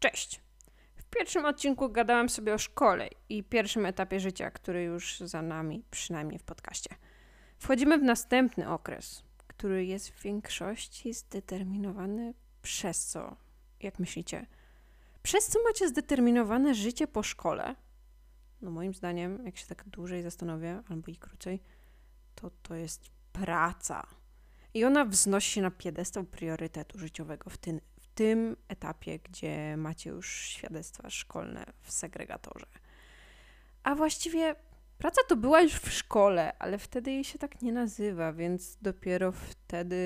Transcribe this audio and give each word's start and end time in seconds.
Cześć! 0.00 0.40
W 0.96 1.04
pierwszym 1.04 1.44
odcinku 1.44 1.88
gadałam 1.88 2.28
sobie 2.28 2.54
o 2.54 2.58
szkole 2.58 3.08
i 3.28 3.44
pierwszym 3.44 3.86
etapie 3.86 4.20
życia, 4.20 4.50
który 4.50 4.82
już 4.82 5.20
za 5.20 5.42
nami, 5.42 5.84
przynajmniej 5.90 6.38
w 6.38 6.42
podcaście. 6.42 6.94
Wchodzimy 7.58 7.98
w 7.98 8.02
następny 8.02 8.68
okres, 8.68 9.22
który 9.46 9.84
jest 9.84 10.10
w 10.10 10.22
większości 10.22 11.12
zdeterminowany 11.12 12.34
przez 12.62 13.06
co? 13.06 13.36
Jak 13.80 13.98
myślicie? 13.98 14.46
Przez 15.22 15.46
co 15.46 15.58
macie 15.62 15.88
zdeterminowane 15.88 16.74
życie 16.74 17.06
po 17.06 17.22
szkole? 17.22 17.76
No 18.62 18.70
moim 18.70 18.94
zdaniem, 18.94 19.46
jak 19.46 19.56
się 19.56 19.66
tak 19.66 19.88
dłużej 19.88 20.22
zastanowię, 20.22 20.82
albo 20.88 21.10
i 21.10 21.16
krócej, 21.16 21.60
to 22.34 22.50
to 22.62 22.74
jest 22.74 23.10
praca. 23.32 24.06
I 24.74 24.84
ona 24.84 25.04
wznosi 25.04 25.50
się 25.50 25.62
na 25.62 25.70
piedestał 25.70 26.24
priorytetu 26.24 26.98
życiowego 26.98 27.50
w 27.50 27.58
tym, 27.58 27.80
tym 28.14 28.56
etapie, 28.68 29.18
gdzie 29.18 29.76
macie 29.76 30.10
już 30.10 30.40
świadectwa 30.40 31.10
szkolne 31.10 31.64
w 31.82 31.92
segregatorze. 31.92 32.66
A 33.82 33.94
właściwie 33.94 34.54
praca 34.98 35.22
to 35.28 35.36
była 35.36 35.60
już 35.60 35.72
w 35.72 35.92
szkole, 35.92 36.58
ale 36.58 36.78
wtedy 36.78 37.10
jej 37.10 37.24
się 37.24 37.38
tak 37.38 37.62
nie 37.62 37.72
nazywa, 37.72 38.32
więc 38.32 38.78
dopiero 38.82 39.32
wtedy 39.32 39.96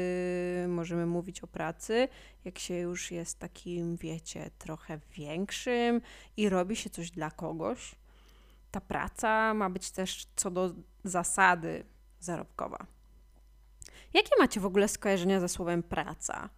możemy 0.69 1.07
mówić 1.07 1.41
o 1.41 1.47
pracy, 1.47 2.09
jak 2.45 2.59
się 2.59 2.75
już 2.75 3.11
jest 3.11 3.39
takim, 3.39 3.97
wiecie, 3.97 4.51
trochę 4.59 5.01
większym 5.17 6.01
i 6.37 6.49
robi 6.49 6.77
się 6.77 6.91
coś 6.91 7.11
dla 7.11 7.31
kogoś. 7.31 7.95
Ta 8.71 8.81
praca 8.81 9.55
ma 9.55 9.71
być 9.71 9.91
też 9.91 10.27
co 10.37 10.51
do 10.51 10.75
zasady 11.05 11.85
zarobkowa. 12.21 12.87
Jakie 14.15 14.31
macie 14.39 14.61
w 14.61 14.67
ogóle 14.67 14.89
skojarzenia 14.89 15.41
ze 15.41 15.49
słowem 15.49 15.83
praca? 15.83 16.51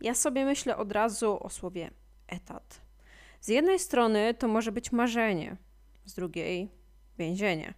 Ja 0.00 0.14
sobie 0.14 0.44
myślę 0.44 0.76
od 0.76 0.92
razu 0.92 1.38
o 1.40 1.50
słowie 1.50 1.90
etat. 2.28 2.80
Z 3.40 3.48
jednej 3.48 3.78
strony 3.78 4.34
to 4.34 4.48
może 4.48 4.72
być 4.72 4.92
marzenie, 4.92 5.56
z 6.04 6.14
drugiej 6.14 6.70
więzienie. 7.18 7.74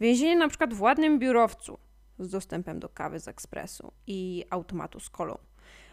Więzienie 0.00 0.36
na 0.36 0.48
przykład 0.48 0.74
w 0.74 0.80
ładnym 0.80 1.18
biurowcu 1.18 1.78
z 2.18 2.30
dostępem 2.30 2.80
do 2.80 2.88
kawy 2.88 3.20
z 3.20 3.28
ekspresu 3.28 3.92
i 4.06 4.44
automatu 4.50 5.00
z 5.00 5.10
kolą. 5.10 5.38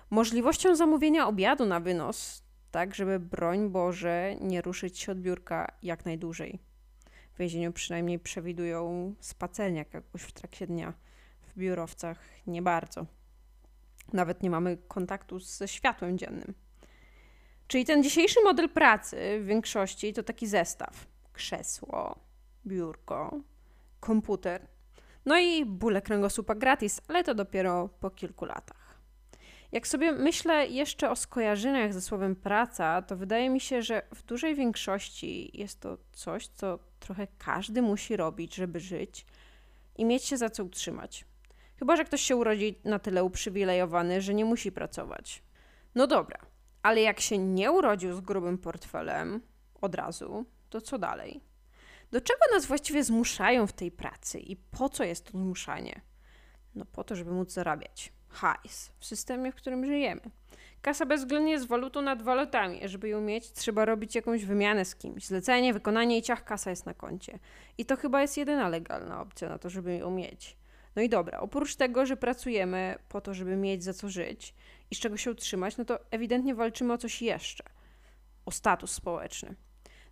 Możliwością 0.09 0.75
zamówienia 0.75 1.27
obiadu 1.27 1.65
na 1.65 1.79
wynos, 1.79 2.43
tak 2.71 2.95
żeby 2.95 3.19
broń 3.19 3.69
Boże 3.69 4.35
nie 4.41 4.61
ruszyć 4.61 4.99
się 4.99 5.11
od 5.11 5.19
biurka 5.19 5.71
jak 5.83 6.05
najdłużej. 6.05 6.59
W 7.33 7.37
więzieniu 7.37 7.73
przynajmniej 7.73 8.19
przewidują 8.19 9.15
spacerniak 9.19 9.93
jakoś 9.93 10.21
w 10.21 10.31
trakcie 10.31 10.67
dnia 10.67 10.93
w 11.41 11.57
biurowcach 11.57 12.19
nie 12.47 12.61
bardzo. 12.61 13.05
Nawet 14.13 14.43
nie 14.43 14.49
mamy 14.49 14.77
kontaktu 14.87 15.39
ze 15.39 15.67
światłem 15.67 16.17
dziennym. 16.17 16.53
Czyli 17.67 17.85
ten 17.85 18.03
dzisiejszy 18.03 18.43
model 18.43 18.69
pracy 18.69 19.39
w 19.41 19.45
większości 19.45 20.13
to 20.13 20.23
taki 20.23 20.47
zestaw: 20.47 21.07
krzesło, 21.33 22.19
biurko, 22.67 23.39
komputer, 23.99 24.67
no 25.25 25.39
i 25.39 25.65
bóle 25.65 26.01
kręgosłupa 26.01 26.55
gratis, 26.55 27.01
ale 27.07 27.23
to 27.23 27.35
dopiero 27.35 27.89
po 27.99 28.09
kilku 28.09 28.45
latach. 28.45 28.83
Jak 29.71 29.87
sobie 29.87 30.11
myślę 30.11 30.67
jeszcze 30.67 31.09
o 31.09 31.15
skojarzeniach 31.15 31.93
ze 31.93 32.01
słowem 32.01 32.35
praca, 32.35 33.01
to 33.01 33.17
wydaje 33.17 33.49
mi 33.49 33.59
się, 33.59 33.81
że 33.81 34.01
w 34.15 34.23
dużej 34.23 34.55
większości 34.55 35.59
jest 35.59 35.79
to 35.79 35.97
coś, 36.11 36.47
co 36.47 36.79
trochę 36.99 37.27
każdy 37.37 37.81
musi 37.81 38.17
robić, 38.17 38.55
żeby 38.55 38.79
żyć 38.79 39.25
i 39.97 40.05
mieć 40.05 40.23
się 40.23 40.37
za 40.37 40.49
co 40.49 40.63
utrzymać. 40.63 41.25
Chyba, 41.83 41.95
że 41.95 42.05
ktoś 42.05 42.21
się 42.21 42.35
urodzi 42.35 42.79
na 42.83 42.99
tyle 42.99 43.23
uprzywilejowany, 43.23 44.21
że 44.21 44.33
nie 44.33 44.45
musi 44.45 44.71
pracować. 44.71 45.43
No 45.95 46.07
dobra, 46.07 46.37
ale 46.81 47.01
jak 47.01 47.19
się 47.19 47.37
nie 47.37 47.71
urodził 47.71 48.13
z 48.13 48.21
grubym 48.21 48.57
portfelem 48.57 49.41
od 49.81 49.95
razu, 49.95 50.45
to 50.69 50.81
co 50.81 50.97
dalej? 50.97 51.41
Do 52.11 52.21
czego 52.21 52.39
nas 52.53 52.65
właściwie 52.65 53.03
zmuszają 53.03 53.67
w 53.67 53.73
tej 53.73 53.91
pracy 53.91 54.39
i 54.39 54.55
po 54.55 54.89
co 54.89 55.03
jest 55.03 55.25
to 55.25 55.31
zmuszanie? 55.31 56.01
No 56.75 56.85
po 56.85 57.03
to, 57.03 57.15
żeby 57.15 57.31
móc 57.31 57.51
zarabiać 57.51 58.13
hajs 58.29 58.91
w 58.99 59.05
systemie, 59.05 59.51
w 59.51 59.55
którym 59.55 59.85
żyjemy. 59.85 60.21
Kasa 60.81 61.05
bezwzględnie 61.05 61.51
jest 61.51 61.67
walutą 61.67 62.01
nad 62.01 62.21
walutami. 62.21 62.79
Żeby 62.85 63.09
ją 63.09 63.21
mieć, 63.21 63.51
trzeba 63.51 63.85
robić 63.85 64.15
jakąś 64.15 64.45
wymianę 64.45 64.85
z 64.85 64.95
kimś. 64.95 65.25
Zlecenie, 65.25 65.73
wykonanie 65.73 66.17
i 66.17 66.21
ciach 66.21 66.43
kasa 66.43 66.69
jest 66.69 66.85
na 66.85 66.93
koncie. 66.93 67.39
I 67.77 67.85
to 67.85 67.97
chyba 67.97 68.21
jest 68.21 68.37
jedyna 68.37 68.69
legalna 68.69 69.21
opcja 69.21 69.49
na 69.49 69.57
to, 69.57 69.69
żeby 69.69 69.97
ją 69.97 70.11
mieć. 70.11 70.62
No 70.95 71.01
i 71.01 71.09
dobra, 71.09 71.39
oprócz 71.39 71.75
tego, 71.75 72.05
że 72.05 72.17
pracujemy 72.17 72.95
po 73.09 73.21
to, 73.21 73.33
żeby 73.33 73.55
mieć 73.55 73.83
za 73.83 73.93
co 73.93 74.09
żyć 74.09 74.53
i 74.91 74.95
z 74.95 74.99
czego 74.99 75.17
się 75.17 75.31
utrzymać, 75.31 75.77
no 75.77 75.85
to 75.85 75.99
ewidentnie 76.11 76.55
walczymy 76.55 76.93
o 76.93 76.97
coś 76.97 77.21
jeszcze. 77.21 77.63
O 78.45 78.51
status 78.51 78.91
społeczny. 78.91 79.55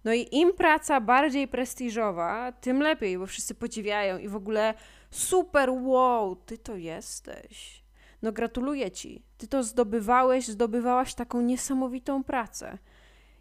No 0.04 0.14
i 0.14 0.28
im 0.32 0.54
praca 0.54 1.02
bardziej 1.02 1.48
prestiżowa, 1.48 2.52
tym 2.52 2.82
lepiej, 2.82 3.18
bo 3.18 3.26
wszyscy 3.26 3.56
podziwiają 3.56 4.18
i 4.18 4.28
w 4.28 4.36
ogóle 4.36 4.74
super, 5.12 5.70
wow, 5.70 6.36
ty 6.36 6.58
to 6.58 6.76
jesteś. 6.76 7.84
No 8.22 8.32
gratuluję 8.32 8.92
ci. 8.92 9.24
Ty 9.38 9.48
to 9.48 9.64
zdobywałeś, 9.64 10.48
zdobywałaś 10.48 11.14
taką 11.14 11.42
niesamowitą 11.42 12.24
pracę. 12.24 12.78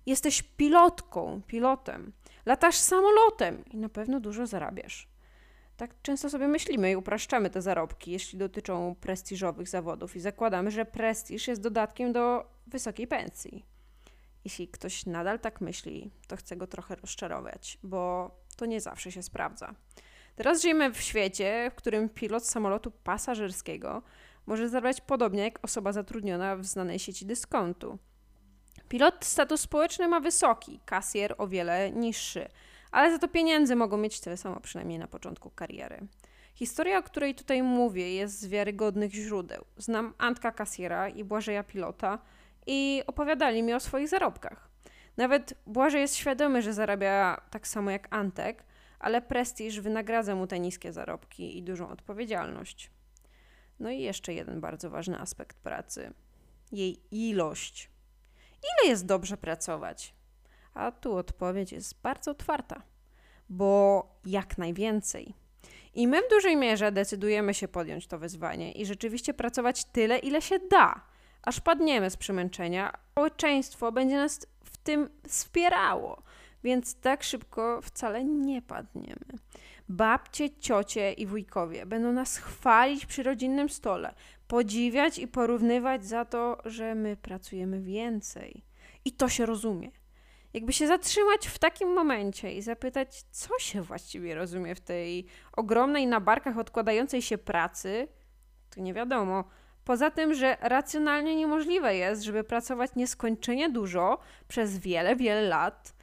Jesteś 0.07 0.43
pilotką, 0.43 1.43
pilotem. 1.47 2.13
Latasz 2.47 2.77
samolotem 2.77 3.65
i 3.71 3.77
na 3.77 3.89
pewno 3.89 4.21
dużo 4.21 4.47
zarabiasz. 4.47 5.10
Tak 5.81 6.03
często 6.03 6.31
sobie 6.31 6.49
myślimy 6.49 6.91
i 6.91 6.97
upraszczamy 6.97 7.51
te 7.51 7.63
zarobki, 7.63 8.11
jeśli 8.11 8.39
dotyczą 8.39 8.95
prestiżowych 9.01 9.69
zawodów 9.69 10.17
i 10.17 10.21
zakładamy, 10.21 10.71
że 10.71 10.85
prestiż 10.85 11.49
jest 11.49 11.63
dodatkiem 11.63 12.13
do 12.13 12.51
wysokiej 12.67 13.07
pensji. 13.07 13.67
Jeśli 14.45 14.69
ktoś 14.69 15.07
nadal 15.07 15.39
tak 15.39 15.61
myśli, 15.61 16.11
to 16.27 16.37
chcę 16.37 16.57
go 16.57 16.67
trochę 16.67 16.97
rozczarować, 16.97 17.79
bo 17.83 18.31
to 18.57 18.67
nie 18.67 18.81
zawsze 18.81 19.13
się 19.13 19.23
sprawdza. 19.23 19.75
Teraz 20.37 20.63
żyjemy 20.63 20.93
w 20.95 21.01
świecie, 21.01 21.71
w 21.73 21.75
którym 21.75 22.09
pilot 22.09 22.47
samolotu 22.47 22.91
pasażerskiego 22.91 24.03
może 24.47 24.69
zarabiać 24.69 25.01
podobnie 25.01 25.43
jak 25.43 25.59
osoba 25.63 25.93
zatrudniona 25.93 26.57
w 26.57 26.65
znanej 26.65 26.99
sieci 26.99 27.27
dyskontu. 27.27 27.99
Pilot 28.89 29.25
status 29.25 29.61
społeczny 29.61 30.09
ma 30.09 30.21
wysoki, 30.21 30.81
kasjer 30.85 31.35
o 31.39 31.49
wiele 31.49 31.91
niższy– 31.91 32.49
ale 32.91 33.13
za 33.13 33.19
to 33.19 33.29
pieniędzy 33.29 33.77
mogą 33.77 33.97
mieć 33.97 34.21
tyle 34.21 34.37
samo, 34.37 34.61
przynajmniej 34.61 34.99
na 34.99 35.09
początku 35.09 35.51
kariery. 35.51 36.01
Historia, 36.55 36.99
o 36.99 37.03
której 37.03 37.35
tutaj 37.35 37.63
mówię, 37.63 38.15
jest 38.15 38.41
z 38.41 38.47
wiarygodnych 38.47 39.13
źródeł. 39.13 39.65
Znam 39.77 40.15
Antka 40.19 40.53
Kasiera 40.53 41.09
i 41.09 41.25
Błażeja 41.25 41.65
Pilota 41.65 42.19
i 42.67 43.03
opowiadali 43.07 43.63
mi 43.63 43.75
o 43.75 43.81
swoich 43.81 44.09
zarobkach. 44.09 44.71
Nawet 45.17 45.55
Błażej 45.67 46.01
jest 46.01 46.17
świadomy, 46.17 46.63
że 46.63 46.73
zarabia 46.73 47.41
tak 47.51 47.69
samo 47.69 47.91
jak 47.91 48.09
Antek, 48.11 48.65
ale 48.99 49.23
prestiż 49.23 49.81
wynagradza 49.81 50.35
mu 50.35 50.47
te 50.47 50.61
niskie 50.61 50.93
zarobki 50.93 51.59
i 51.59 51.63
dużą 51.63 51.89
odpowiedzialność. 51.89 52.91
No 53.81 53.91
i 53.91 54.01
jeszcze 54.01 54.35
jeden 54.35 54.61
bardzo 54.61 54.91
ważny 54.91 55.21
aspekt 55.21 55.57
pracy 55.57 56.13
jej 56.73 57.01
ilość. 57.11 57.91
Ile 58.63 58.91
jest 58.91 59.07
dobrze 59.07 59.37
pracować? 59.37 60.15
A 60.75 60.93
tu 60.93 61.17
odpowiedź 61.17 61.73
jest 61.73 62.01
bardzo 62.03 62.31
otwarta, 62.31 62.83
bo 63.49 64.07
jak 64.25 64.59
najwięcej. 64.59 65.35
I 65.95 66.09
my 66.09 66.23
w 66.23 66.31
dużej 66.31 66.57
mierze 66.57 66.93
decydujemy 66.93 67.55
się 67.55 67.69
podjąć 67.69 68.07
to 68.07 68.19
wyzwanie 68.19 68.73
i 68.73 68.87
rzeczywiście 68.87 69.35
pracować 69.35 69.85
tyle, 69.85 70.19
ile 70.19 70.43
się 70.43 70.59
da, 70.71 71.01
aż 71.43 71.61
padniemy 71.61 72.11
z 72.11 72.17
przemęczenia. 72.17 72.93
Społeczeństwo 73.13 73.93
będzie 73.93 74.17
nas 74.17 74.47
w 74.65 74.77
tym 74.77 75.09
wspierało, 75.29 76.23
więc 76.65 76.95
tak 76.95 77.23
szybko 77.23 77.81
wcale 77.83 78.25
nie 78.25 78.63
padniemy. 78.63 79.27
Babcie, 79.89 80.51
ciocie 80.51 81.13
i 81.13 81.27
wujkowie 81.27 81.87
będą 81.87 82.13
nas 82.13 82.37
chwalić 82.37 83.07
przy 83.07 83.23
rodzinnym 83.23 83.69
stole, 83.69 84.15
podziwiać 84.49 85.19
i 85.19 85.29
porównywać 85.29 86.07
za 86.07 86.25
to, 86.25 86.59
że 86.65 86.95
my 86.95 87.17
pracujemy 87.17 87.81
więcej. 87.81 88.65
I 89.05 89.13
to 89.13 89.29
się 89.29 89.47
rozumie. 89.47 89.91
Jakby 90.55 90.73
się 90.73 90.87
zatrzymać 90.87 91.47
w 91.47 91.59
takim 91.59 91.93
momencie 91.93 92.53
i 92.53 92.63
zapytać, 92.63 93.23
co 93.31 93.59
się 93.59 93.83
właściwie 93.83 94.35
rozumie 94.35 94.75
w 94.75 94.81
tej 94.81 95.27
ogromnej 95.53 96.07
na 96.07 96.21
barkach 96.21 96.59
odkładającej 96.59 97.23
się 97.23 97.39
pracy, 97.39 98.09
to 98.71 98.81
nie 98.81 98.95
wiadomo. 98.95 99.45
Poza 99.85 100.11
tym, 100.11 100.35
że 100.35 100.57
racjonalnie 100.61 101.37
niemożliwe 101.37 101.97
jest, 101.97 102.23
żeby 102.23 102.45
pracować 102.45 102.91
nieskończenie 102.97 103.71
dużo 103.71 104.19
przez 104.49 104.79
wiele, 104.79 105.17
wiele 105.17 105.43
lat, 105.43 105.95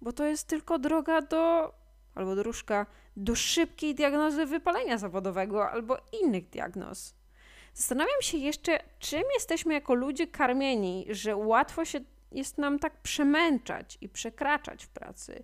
bo 0.00 0.12
to 0.12 0.24
jest 0.24 0.48
tylko 0.48 0.78
droga 0.78 1.22
do, 1.22 1.74
albo 2.14 2.36
dróżka, 2.36 2.86
do 3.16 3.34
szybkiej 3.34 3.94
diagnozy 3.94 4.46
wypalenia 4.46 4.98
zawodowego 4.98 5.70
albo 5.70 5.96
innych 6.22 6.48
diagnoz. 6.48 7.14
Zastanawiam 7.74 8.22
się 8.22 8.38
jeszcze, 8.38 8.78
czym 8.98 9.22
jesteśmy 9.34 9.74
jako 9.74 9.94
ludzie 9.94 10.26
karmieni, 10.26 11.06
że 11.10 11.36
łatwo 11.36 11.84
się 11.84 12.00
jest 12.32 12.58
nam 12.58 12.78
tak 12.78 13.02
przemęczać 13.02 13.98
i 14.00 14.08
przekraczać 14.08 14.84
w 14.84 14.88
pracy. 14.88 15.42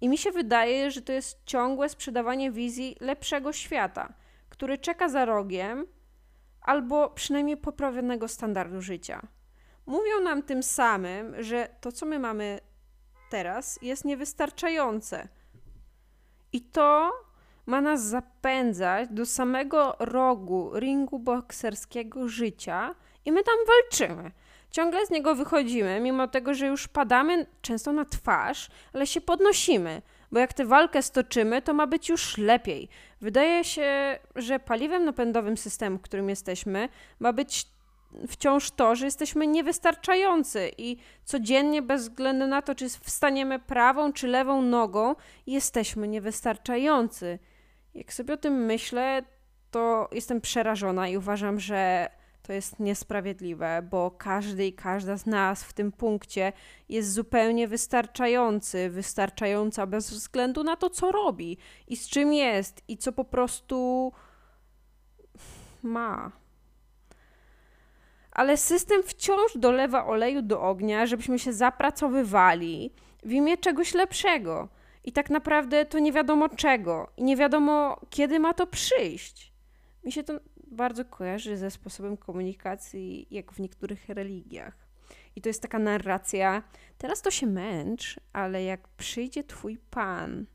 I 0.00 0.08
mi 0.08 0.18
się 0.18 0.30
wydaje, 0.30 0.90
że 0.90 1.02
to 1.02 1.12
jest 1.12 1.44
ciągłe 1.44 1.88
sprzedawanie 1.88 2.50
wizji 2.50 2.96
lepszego 3.00 3.52
świata, 3.52 4.12
który 4.48 4.78
czeka 4.78 5.08
za 5.08 5.24
rogiem, 5.24 5.86
albo 6.60 7.10
przynajmniej 7.10 7.56
poprawionego 7.56 8.28
standardu 8.28 8.80
życia. 8.80 9.22
mówią 9.86 10.20
nam 10.20 10.42
tym 10.42 10.62
samym, 10.62 11.42
że 11.42 11.68
to, 11.80 11.92
co 11.92 12.06
my 12.06 12.18
mamy 12.18 12.60
teraz, 13.30 13.78
jest 13.82 14.04
niewystarczające. 14.04 15.28
I 16.52 16.60
to 16.60 17.12
ma 17.66 17.80
nas 17.80 18.02
zapędzać 18.02 19.08
do 19.10 19.26
samego 19.26 19.96
rogu 19.98 20.72
ringu 20.74 21.18
bokserskiego 21.18 22.28
życia 22.28 22.94
i 23.24 23.32
my 23.32 23.42
tam 23.42 23.54
walczymy. 23.66 24.30
Ciągle 24.70 25.06
z 25.06 25.10
niego 25.10 25.34
wychodzimy, 25.34 26.00
mimo 26.00 26.28
tego, 26.28 26.54
że 26.54 26.66
już 26.66 26.88
padamy 26.88 27.46
często 27.62 27.92
na 27.92 28.04
twarz, 28.04 28.70
ale 28.92 29.06
się 29.06 29.20
podnosimy, 29.20 30.02
bo 30.32 30.38
jak 30.38 30.52
tę 30.52 30.64
walkę 30.64 31.02
stoczymy, 31.02 31.62
to 31.62 31.74
ma 31.74 31.86
być 31.86 32.08
już 32.08 32.38
lepiej. 32.38 32.88
Wydaje 33.20 33.64
się, 33.64 34.18
że 34.36 34.58
paliwem 34.58 35.04
napędowym 35.04 35.56
systemu, 35.56 35.98
w 35.98 36.02
którym 36.02 36.28
jesteśmy, 36.28 36.88
ma 37.20 37.32
być 37.32 37.66
wciąż 38.28 38.70
to, 38.70 38.96
że 38.96 39.04
jesteśmy 39.04 39.46
niewystarczający 39.46 40.70
i 40.78 40.96
codziennie, 41.24 41.82
bez 41.82 42.02
względu 42.02 42.46
na 42.46 42.62
to, 42.62 42.74
czy 42.74 42.88
wstaniemy 42.88 43.58
prawą 43.58 44.12
czy 44.12 44.28
lewą 44.28 44.62
nogą, 44.62 45.14
jesteśmy 45.46 46.08
niewystarczający. 46.08 47.38
Jak 47.94 48.12
sobie 48.12 48.34
o 48.34 48.36
tym 48.36 48.54
myślę, 48.54 49.22
to 49.70 50.08
jestem 50.12 50.40
przerażona 50.40 51.08
i 51.08 51.16
uważam, 51.16 51.60
że 51.60 52.08
to 52.50 52.54
jest 52.54 52.80
niesprawiedliwe, 52.80 53.82
bo 53.90 54.10
każdy 54.10 54.66
i 54.66 54.72
każda 54.72 55.16
z 55.16 55.26
nas 55.26 55.64
w 55.64 55.72
tym 55.72 55.92
punkcie 55.92 56.52
jest 56.88 57.12
zupełnie 57.12 57.68
wystarczający, 57.68 58.90
wystarczająca 58.90 59.86
bez 59.86 60.10
względu 60.10 60.64
na 60.64 60.76
to, 60.76 60.90
co 60.90 61.12
robi 61.12 61.58
i 61.88 61.96
z 61.96 62.08
czym 62.08 62.32
jest 62.32 62.82
i 62.88 62.96
co 62.96 63.12
po 63.12 63.24
prostu 63.24 64.12
ma. 65.82 66.32
Ale 68.32 68.56
system 68.56 69.02
wciąż 69.02 69.56
dolewa 69.56 70.06
oleju 70.06 70.42
do 70.42 70.62
ognia, 70.62 71.06
żebyśmy 71.06 71.38
się 71.38 71.52
zapracowywali 71.52 72.92
w 73.22 73.32
imię 73.32 73.58
czegoś 73.58 73.94
lepszego. 73.94 74.68
I 75.04 75.12
tak 75.12 75.30
naprawdę 75.30 75.86
to 75.86 75.98
nie 75.98 76.12
wiadomo 76.12 76.48
czego, 76.48 77.10
i 77.16 77.22
nie 77.22 77.36
wiadomo 77.36 78.00
kiedy 78.10 78.40
ma 78.40 78.54
to 78.54 78.66
przyjść. 78.66 79.52
Mi 80.04 80.12
się 80.12 80.22
to 80.22 80.40
bardzo 80.70 81.04
kojarzy 81.04 81.56
ze 81.56 81.70
sposobem 81.70 82.16
komunikacji, 82.16 83.26
jak 83.30 83.52
w 83.52 83.60
niektórych 83.60 84.08
religiach. 84.08 84.90
I 85.36 85.40
to 85.40 85.48
jest 85.48 85.62
taka 85.62 85.78
narracja: 85.78 86.62
teraz 86.98 87.22
to 87.22 87.30
się 87.30 87.46
męcz, 87.46 88.20
ale 88.32 88.64
jak 88.64 88.88
przyjdzie 88.88 89.44
Twój 89.44 89.78
Pan, 89.90 90.46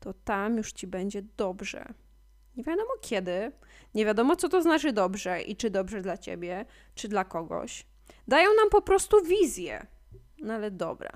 to 0.00 0.12
tam 0.12 0.56
już 0.56 0.72
Ci 0.72 0.86
będzie 0.86 1.22
dobrze. 1.36 1.94
Nie 2.56 2.64
wiadomo 2.64 2.90
kiedy, 3.00 3.52
nie 3.94 4.04
wiadomo 4.04 4.36
co 4.36 4.48
to 4.48 4.62
znaczy 4.62 4.92
dobrze 4.92 5.42
i 5.42 5.56
czy 5.56 5.70
dobrze 5.70 6.02
dla 6.02 6.18
Ciebie, 6.18 6.64
czy 6.94 7.08
dla 7.08 7.24
kogoś. 7.24 7.86
Dają 8.28 8.50
nam 8.60 8.70
po 8.70 8.82
prostu 8.82 9.24
wizję. 9.24 9.86
No 10.38 10.54
ale 10.54 10.70
dobra. 10.70 11.10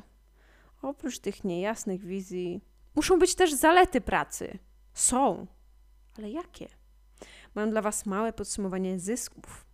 Oprócz 0.82 1.18
tych 1.18 1.44
niejasnych 1.44 2.04
wizji, 2.04 2.60
muszą 2.94 3.18
być 3.18 3.34
też 3.34 3.52
zalety 3.52 4.00
pracy. 4.00 4.58
Są. 4.94 5.46
Ale 6.18 6.30
jakie? 6.30 6.68
Mam 7.54 7.70
dla 7.70 7.82
Was 7.82 8.06
małe 8.06 8.32
podsumowanie 8.32 8.98
zysków. 8.98 9.66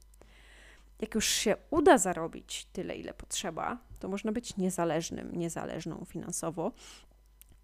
Jak 1.01 1.15
już 1.15 1.29
się 1.29 1.57
uda 1.71 1.99
zarobić 1.99 2.67
tyle, 2.73 2.97
ile 2.97 3.15
potrzeba, 3.15 3.79
to 3.99 4.09
można 4.09 4.33
być 4.33 4.57
niezależnym, 4.57 5.39
niezależną 5.39 6.05
finansowo. 6.09 6.73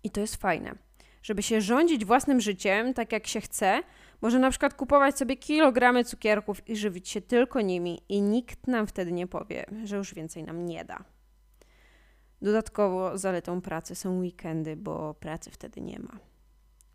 I 0.02 0.10
to 0.10 0.20
jest 0.20 0.36
fajne. 0.36 0.74
Żeby 1.22 1.42
się 1.42 1.60
rządzić 1.60 2.04
własnym 2.04 2.40
życiem 2.40 2.94
tak, 2.94 3.12
jak 3.12 3.26
się 3.26 3.40
chce, 3.40 3.82
może 4.22 4.38
na 4.38 4.50
przykład 4.50 4.74
kupować 4.74 5.18
sobie 5.18 5.36
kilogramy 5.36 6.04
cukierków 6.04 6.68
i 6.68 6.76
żywić 6.76 7.08
się 7.08 7.20
tylko 7.20 7.60
nimi, 7.60 8.02
i 8.08 8.22
nikt 8.22 8.66
nam 8.66 8.86
wtedy 8.86 9.12
nie 9.12 9.26
powie, 9.26 9.66
że 9.84 9.96
już 9.96 10.14
więcej 10.14 10.44
nam 10.44 10.66
nie 10.66 10.84
da. 10.84 11.04
Dodatkowo 12.42 13.18
zaletą 13.18 13.60
pracy 13.60 13.94
są 13.94 14.18
weekendy, 14.18 14.76
bo 14.76 15.14
pracy 15.14 15.50
wtedy 15.50 15.80
nie 15.80 15.98
ma. 15.98 16.18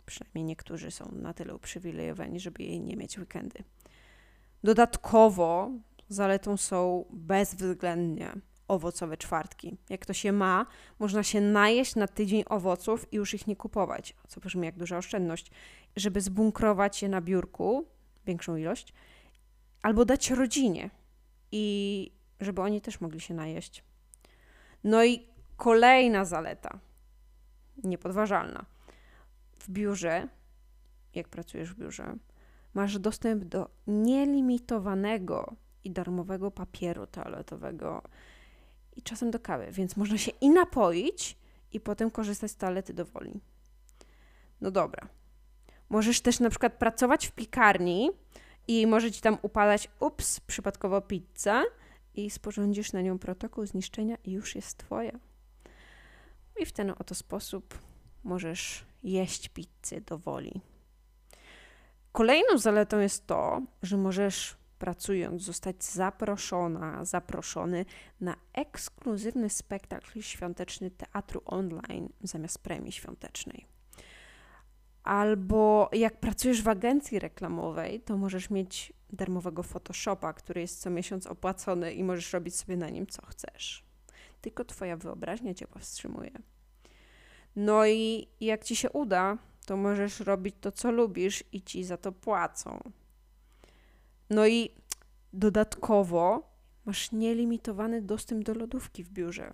Przynajmniej 0.05 0.43
niektórzy 0.43 0.91
są 0.91 1.11
na 1.11 1.33
tyle 1.33 1.55
uprzywilejowani, 1.55 2.39
żeby 2.39 2.63
jej 2.63 2.81
nie 2.81 2.95
mieć 2.95 3.17
weekendy. 3.17 3.63
Dodatkowo 4.63 5.71
zaletą 6.09 6.57
są 6.57 7.05
bezwzględnie 7.09 8.33
owocowe 8.67 9.17
czwartki. 9.17 9.77
Jak 9.89 10.05
to 10.05 10.13
się 10.13 10.31
ma, 10.31 10.65
można 10.99 11.23
się 11.23 11.41
najeść 11.41 11.95
na 11.95 12.07
tydzień 12.07 12.43
owoców 12.47 13.13
i 13.13 13.15
już 13.15 13.33
ich 13.33 13.47
nie 13.47 13.55
kupować, 13.55 14.15
co 14.27 14.39
brzmi 14.39 14.65
jak 14.65 14.77
duża 14.77 14.97
oszczędność, 14.97 15.51
żeby 15.95 16.21
zbunkrować 16.21 17.01
je 17.01 17.09
na 17.09 17.21
biurku, 17.21 17.85
większą 18.25 18.55
ilość, 18.55 18.93
albo 19.81 20.05
dać 20.05 20.29
rodzinie 20.29 20.89
i 21.51 22.11
żeby 22.39 22.61
oni 22.61 22.81
też 22.81 23.01
mogli 23.01 23.21
się 23.21 23.33
najeść. 23.33 23.83
No 24.83 25.03
i 25.03 25.27
kolejna 25.57 26.25
zaleta, 26.25 26.79
niepodważalna– 27.83 28.65
w 29.61 29.69
biurze, 29.69 30.27
jak 31.13 31.27
pracujesz 31.27 31.73
w 31.73 31.79
biurze, 31.79 32.15
masz 32.73 32.99
dostęp 32.99 33.43
do 33.43 33.69
nielimitowanego 33.87 35.55
i 35.83 35.91
darmowego 35.91 36.51
papieru 36.51 37.07
toaletowego 37.07 38.03
i 38.95 39.01
czasem 39.01 39.31
do 39.31 39.39
kawy, 39.39 39.71
więc 39.71 39.97
można 39.97 40.17
się 40.17 40.31
i 40.41 40.49
napoić, 40.49 41.37
i 41.73 41.79
potem 41.79 42.11
korzystać 42.11 42.51
z 42.51 42.55
toalety 42.55 42.93
do 42.93 43.05
woli. 43.05 43.39
No 44.61 44.71
dobra. 44.71 45.07
Możesz 45.89 46.21
też 46.21 46.39
na 46.39 46.49
przykład 46.49 46.73
pracować 46.73 47.27
w 47.27 47.31
piekarni 47.31 48.09
i 48.67 48.87
może 48.87 49.11
ci 49.11 49.21
tam 49.21 49.37
upadać, 49.41 49.89
ups, 49.99 50.39
przypadkowo 50.39 51.01
pizza 51.01 51.63
i 52.15 52.29
sporządzisz 52.29 52.93
na 52.93 53.01
nią 53.01 53.19
protokół 53.19 53.65
zniszczenia 53.65 54.17
i 54.23 54.31
już 54.31 54.55
jest 54.55 54.77
twoja. 54.77 55.19
I 56.59 56.65
w 56.65 56.71
ten 56.71 56.93
oto 56.99 57.15
sposób 57.15 57.77
możesz 58.23 58.85
jeść 59.03 59.49
pizzy 59.49 60.01
do 60.05 60.17
woli. 60.17 60.61
Kolejną 62.11 62.57
zaletą 62.57 62.99
jest 62.99 63.27
to, 63.27 63.61
że 63.83 63.97
możesz 63.97 64.57
pracując 64.79 65.41
zostać 65.41 65.83
zaproszona, 65.83 67.05
zaproszony 67.05 67.85
na 68.21 68.35
ekskluzywny 68.53 69.49
spektakl 69.49 70.21
świąteczny 70.21 70.91
teatru 70.91 71.41
online 71.45 72.09
zamiast 72.23 72.59
premii 72.59 72.91
świątecznej. 72.91 73.65
Albo 75.03 75.89
jak 75.93 76.19
pracujesz 76.19 76.61
w 76.61 76.67
agencji 76.67 77.19
reklamowej, 77.19 78.01
to 78.01 78.17
możesz 78.17 78.49
mieć 78.49 78.93
darmowego 79.09 79.63
Photoshopa, 79.63 80.33
który 80.33 80.61
jest 80.61 80.81
co 80.81 80.89
miesiąc 80.89 81.27
opłacony 81.27 81.93
i 81.93 82.03
możesz 82.03 82.33
robić 82.33 82.55
sobie 82.55 82.77
na 82.77 82.89
nim 82.89 83.07
co 83.07 83.25
chcesz. 83.25 83.83
Tylko 84.41 84.65
Twoja 84.65 84.97
wyobraźnia 84.97 85.53
Cię 85.53 85.67
powstrzymuje. 85.67 86.31
No 87.55 87.85
i 87.85 88.27
jak 88.39 88.63
ci 88.63 88.75
się 88.75 88.89
uda, 88.89 89.37
to 89.65 89.77
możesz 89.77 90.19
robić 90.19 90.55
to, 90.61 90.71
co 90.71 90.91
lubisz 90.91 91.43
i 91.51 91.61
ci 91.61 91.83
za 91.83 91.97
to 91.97 92.11
płacą. 92.11 92.91
No 94.29 94.47
i 94.47 94.69
dodatkowo 95.33 96.51
masz 96.85 97.11
nielimitowany 97.11 98.01
dostęp 98.01 98.43
do 98.43 98.53
lodówki 98.53 99.03
w 99.03 99.09
biurze, 99.09 99.53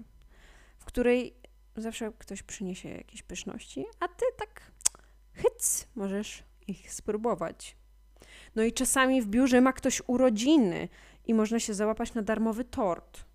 w 0.78 0.86
której 0.86 1.34
zawsze 1.76 2.12
ktoś 2.18 2.44
przyniesie 2.44 2.90
jakieś 2.90 3.24
pyszności, 3.24 3.86
a 4.00 4.08
ty 4.08 4.26
tak 4.38 4.72
hyc, 5.34 5.88
możesz 5.96 6.44
ich 6.68 6.94
spróbować. 6.94 7.78
No 8.56 8.64
i 8.64 8.74
czasami 8.74 9.22
w 9.22 9.28
biurze 9.28 9.62
ma 9.62 9.74
ktoś 9.74 10.02
urodziny 10.08 10.90
i 11.26 11.34
można 11.34 11.60
się 11.60 11.74
załapać 11.74 12.14
na 12.14 12.22
darmowy 12.22 12.64
tort. 12.64 13.26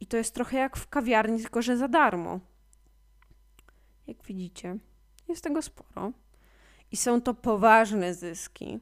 I 0.00 0.06
to 0.06 0.16
jest 0.16 0.34
trochę 0.34 0.58
jak 0.58 0.76
w 0.76 0.88
kawiarni, 0.88 1.42
tylko 1.42 1.62
że 1.62 1.76
za 1.76 1.88
darmo. 1.88 2.40
Jak 4.08 4.22
widzicie, 4.22 4.76
jest 5.28 5.44
tego 5.44 5.62
sporo. 5.62 6.12
I 6.92 6.96
są 6.96 7.22
to 7.22 7.34
poważne 7.34 8.14
zyski. 8.14 8.78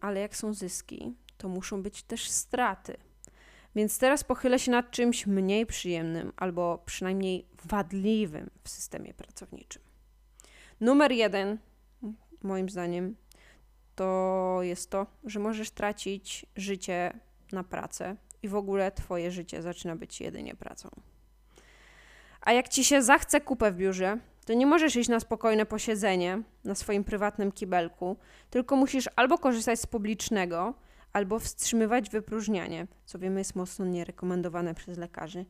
Ale 0.00 0.20
jak 0.20 0.36
są 0.36 0.54
zyski, 0.54 1.14
to 1.38 1.48
muszą 1.48 1.82
być 1.82 2.02
też 2.02 2.30
straty. 2.30 2.96
Więc 3.74 3.98
teraz 3.98 4.24
pochylę 4.24 4.58
się 4.58 4.70
nad 4.70 4.90
czymś 4.90 5.26
mniej 5.26 5.66
przyjemnym 5.66 6.32
albo 6.36 6.82
przynajmniej 6.86 7.46
wadliwym 7.64 8.50
w 8.64 8.68
systemie 8.68 9.14
pracowniczym. 9.14 9.82
Numer 10.80 11.12
jeden, 11.12 11.58
moim 12.42 12.70
zdaniem, 12.70 13.16
to 13.94 14.58
jest 14.62 14.90
to, 14.90 15.06
że 15.24 15.40
możesz 15.40 15.70
tracić 15.70 16.46
życie 16.56 17.20
na 17.52 17.64
pracę 17.64 18.16
i 18.42 18.48
w 18.48 18.54
ogóle 18.54 18.92
Twoje 18.92 19.30
życie 19.30 19.62
zaczyna 19.62 19.96
być 19.96 20.20
jedynie 20.20 20.54
pracą. 20.54 20.90
A 22.44 22.52
jak 22.52 22.68
ci 22.68 22.84
się 22.84 23.02
zachce 23.02 23.40
kupę 23.40 23.72
w 23.72 23.76
biurze, 23.76 24.18
to 24.46 24.54
nie 24.54 24.66
możesz 24.66 24.96
iść 24.96 25.08
na 25.08 25.20
spokojne 25.20 25.66
posiedzenie 25.66 26.42
na 26.64 26.74
swoim 26.74 27.04
prywatnym 27.04 27.52
kibelku, 27.52 28.16
tylko 28.50 28.76
musisz 28.76 29.08
albo 29.16 29.38
korzystać 29.38 29.80
z 29.80 29.86
publicznego, 29.86 30.74
albo 31.12 31.38
wstrzymywać 31.38 32.10
wypróżnianie, 32.10 32.86
co 33.04 33.18
wiemy 33.18 33.40
jest 33.40 33.56
mocno 33.56 33.84
nierekomendowane 33.84 34.74
przez 34.74 34.98
lekarzy 34.98 35.44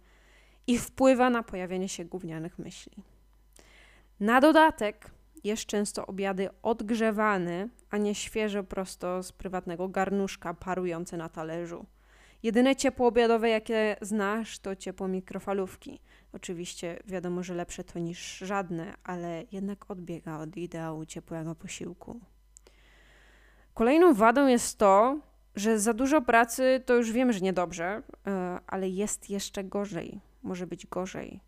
i 0.66 0.78
wpływa 0.78 1.30
na 1.30 1.42
pojawienie 1.42 1.88
się 1.88 2.04
gównianych 2.04 2.58
myśli. 2.58 3.02
Na 4.20 4.40
dodatek 4.40 5.10
jesz 5.44 5.66
często 5.66 6.06
obiady 6.06 6.48
odgrzewane, 6.62 7.68
a 7.90 7.96
nie 7.96 8.14
świeżo 8.14 8.64
prosto 8.64 9.22
z 9.22 9.32
prywatnego 9.32 9.88
garnuszka 9.88 10.54
parujące 10.54 11.16
na 11.16 11.28
talerzu. 11.28 11.86
Jedyne 12.42 12.76
ciepło 12.76 13.06
obiadowe, 13.06 13.48
jakie 13.48 13.96
znasz, 14.00 14.58
to 14.58 14.76
ciepło 14.76 15.08
mikrofalówki. 15.08 16.00
Oczywiście 16.34 16.98
wiadomo, 17.04 17.42
że 17.42 17.54
lepsze 17.54 17.84
to 17.84 17.98
niż 17.98 18.38
żadne, 18.38 18.94
ale 19.04 19.44
jednak 19.52 19.90
odbiega 19.90 20.38
od 20.38 20.56
ideału 20.56 21.06
ciepłego 21.06 21.54
posiłku. 21.54 22.20
Kolejną 23.74 24.14
wadą 24.14 24.46
jest 24.46 24.78
to, 24.78 25.18
że 25.56 25.78
za 25.78 25.92
dużo 25.92 26.22
pracy 26.22 26.82
to 26.86 26.94
już 26.94 27.12
wiem, 27.12 27.32
że 27.32 27.40
niedobrze, 27.40 28.02
e, 28.26 28.58
ale 28.66 28.88
jest 28.88 29.30
jeszcze 29.30 29.64
gorzej. 29.64 30.20
Może 30.42 30.66
być 30.66 30.86
gorzej, 30.86 31.40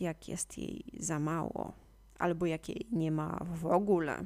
jak 0.00 0.28
jest 0.28 0.58
jej 0.58 0.84
za 0.98 1.18
mało, 1.18 1.72
albo 2.18 2.46
jak 2.46 2.68
jej 2.68 2.86
nie 2.92 3.10
ma 3.10 3.40
w 3.54 3.66
ogóle. 3.66 4.24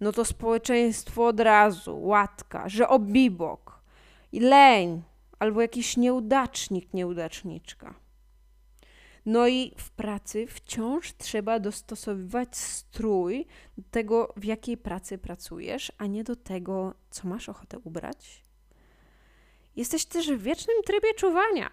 No 0.00 0.12
to 0.12 0.24
społeczeństwo 0.24 1.26
od 1.26 1.40
razu 1.40 2.02
łatka, 2.02 2.68
że 2.68 2.88
obibok 2.88 3.82
i 4.32 4.40
leń, 4.40 5.02
albo 5.38 5.62
jakiś 5.62 5.96
nieudacznik, 5.96 6.94
nieudaczniczka. 6.94 7.94
No 9.26 9.48
i 9.48 9.74
w 9.76 9.90
pracy 9.90 10.46
wciąż 10.46 11.12
trzeba 11.12 11.60
dostosowywać 11.60 12.56
strój 12.56 13.46
do 13.78 13.84
tego, 13.90 14.34
w 14.36 14.44
jakiej 14.44 14.76
pracy 14.76 15.18
pracujesz, 15.18 15.92
a 15.98 16.06
nie 16.06 16.24
do 16.24 16.36
tego, 16.36 16.94
co 17.10 17.28
masz 17.28 17.48
ochotę 17.48 17.78
ubrać. 17.78 18.44
Jesteś 19.76 20.04
też 20.04 20.30
w 20.30 20.42
wiecznym 20.42 20.76
trybie 20.84 21.14
czuwania. 21.14 21.70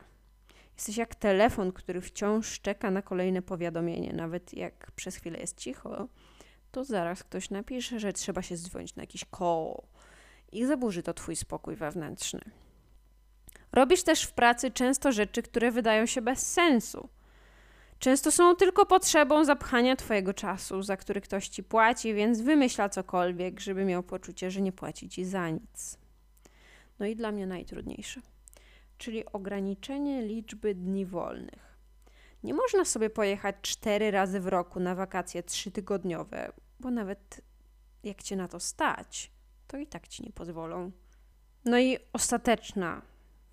Jesteś 0.75 0.97
jak 0.97 1.15
telefon, 1.15 1.71
który 1.71 2.01
wciąż 2.01 2.61
czeka 2.61 2.91
na 2.91 3.01
kolejne 3.01 3.41
powiadomienie, 3.41 4.13
nawet 4.13 4.53
jak 4.53 4.91
przez 4.91 5.15
chwilę 5.15 5.39
jest 5.39 5.57
cicho, 5.57 6.07
to 6.71 6.83
zaraz 6.83 7.23
ktoś 7.23 7.49
napisze, 7.49 7.99
że 7.99 8.13
trzeba 8.13 8.41
się 8.41 8.57
dzwonić 8.57 8.95
na 8.95 9.03
jakiś 9.03 9.25
koło 9.25 9.87
i 10.51 10.65
zaburzy 10.65 11.03
to 11.03 11.13
twój 11.13 11.35
spokój 11.35 11.75
wewnętrzny. 11.75 12.41
Robisz 13.71 14.03
też 14.03 14.23
w 14.23 14.31
pracy 14.31 14.71
często 14.71 15.11
rzeczy, 15.11 15.43
które 15.43 15.71
wydają 15.71 16.05
się 16.05 16.21
bez 16.21 16.51
sensu. 16.53 17.09
Często 17.99 18.31
są 18.31 18.55
tylko 18.55 18.85
potrzebą 18.85 19.45
zapchania 19.45 19.95
Twojego 19.95 20.33
czasu, 20.33 20.81
za 20.81 20.97
który 20.97 21.21
ktoś 21.21 21.47
Ci 21.47 21.63
płaci, 21.63 22.13
więc 22.13 22.41
wymyśla 22.41 22.89
cokolwiek, 22.89 23.59
żeby 23.59 23.85
miał 23.85 24.03
poczucie, 24.03 24.51
że 24.51 24.61
nie 24.61 24.71
płaci 24.71 25.09
Ci 25.09 25.25
za 25.25 25.49
nic. 25.49 25.97
No 26.99 27.05
i 27.05 27.15
dla 27.15 27.31
mnie 27.31 27.47
najtrudniejsze, 27.47 28.21
czyli 28.97 29.25
ograniczenie 29.25 30.21
liczby 30.21 30.75
dni 30.75 31.05
wolnych. 31.05 31.77
Nie 32.43 32.53
można 32.53 32.85
sobie 32.85 33.09
pojechać 33.09 33.55
cztery 33.61 34.11
razy 34.11 34.39
w 34.39 34.47
roku 34.47 34.79
na 34.79 34.95
wakacje 34.95 35.43
trzytygodniowe, 35.43 36.51
bo 36.79 36.91
nawet 36.91 37.41
jak 38.03 38.23
Cię 38.23 38.35
na 38.35 38.47
to 38.47 38.59
stać, 38.59 39.31
to 39.67 39.77
i 39.77 39.87
tak 39.87 40.07
Ci 40.07 40.23
nie 40.23 40.31
pozwolą. 40.31 40.91
No 41.65 41.79
i 41.79 41.97
ostateczna 42.13 43.01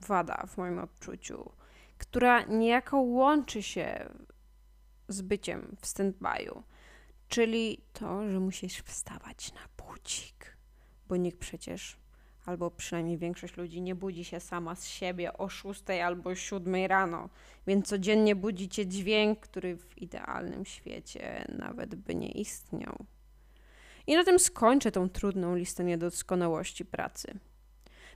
wada 0.01 0.45
w 0.47 0.57
moim 0.57 0.79
odczuciu, 0.79 1.53
która 1.99 2.43
niejako 2.43 3.01
łączy 3.01 3.63
się 3.63 4.09
z 5.09 5.23
byciem 5.23 5.77
w 5.81 5.87
stand-by'u, 5.87 6.63
czyli 7.29 7.81
to, 7.93 8.31
że 8.31 8.41
musisz 8.41 8.79
wstawać 8.79 9.53
na 9.53 9.87
budzik, 9.87 10.57
bo 11.09 11.17
nikt 11.17 11.39
przecież, 11.39 11.97
albo 12.47 12.71
przynajmniej 12.71 13.19
większość 13.19 13.57
ludzi 13.57 13.83
nie 13.83 13.95
budzi 13.95 14.25
się 14.25 14.41
sama 14.41 14.75
z 14.75 14.87
siebie 14.87 15.39
o 15.39 15.49
6 15.49 15.83
albo 16.05 16.35
7 16.35 16.75
rano, 16.87 17.29
więc 17.67 17.89
codziennie 17.89 18.37
budzi 18.37 18.69
cię 18.69 18.87
dźwięk, 18.87 19.41
który 19.41 19.77
w 19.77 19.99
idealnym 19.99 20.65
świecie 20.65 21.45
nawet 21.59 21.95
by 21.95 22.15
nie 22.15 22.31
istniał. 22.31 23.05
I 24.07 24.15
na 24.15 24.25
tym 24.25 24.39
skończę 24.39 24.93
tą 24.93 25.09
trudną 25.09 25.57
listę 25.57 25.85
niedoskonałości 25.85 26.85
pracy. 26.85 27.39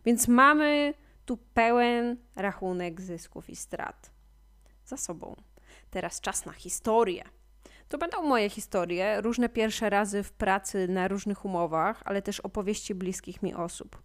Więc 0.04 0.28
mamy 0.28 0.94
tu 1.26 1.36
pełen 1.36 2.16
rachunek 2.36 3.00
zysków 3.00 3.50
i 3.50 3.56
strat 3.56 4.10
za 4.84 4.96
sobą. 4.96 5.36
Teraz 5.90 6.20
czas 6.20 6.46
na 6.46 6.52
historię. 6.52 7.24
To 7.88 7.98
będą 7.98 8.22
moje 8.22 8.50
historie, 8.50 9.20
różne 9.20 9.48
pierwsze 9.48 9.90
razy 9.90 10.22
w 10.22 10.32
pracy 10.32 10.88
na 10.88 11.08
różnych 11.08 11.44
umowach, 11.44 12.02
ale 12.04 12.22
też 12.22 12.40
opowieści 12.40 12.94
bliskich 12.94 13.42
mi 13.42 13.54
osób. 13.54 14.02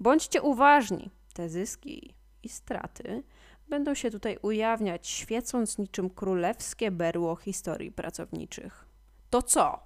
Bądźcie 0.00 0.42
uważni, 0.42 1.10
te 1.34 1.48
zyski 1.48 2.14
i 2.42 2.48
straty 2.48 3.22
będą 3.68 3.94
się 3.94 4.10
tutaj 4.10 4.38
ujawniać, 4.42 5.08
świecąc 5.08 5.78
niczym 5.78 6.10
królewskie 6.10 6.90
berło 6.90 7.36
historii 7.36 7.92
pracowniczych. 7.92 8.84
To 9.30 9.42
co? 9.42 9.80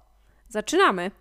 Zaczynamy! 0.49 1.11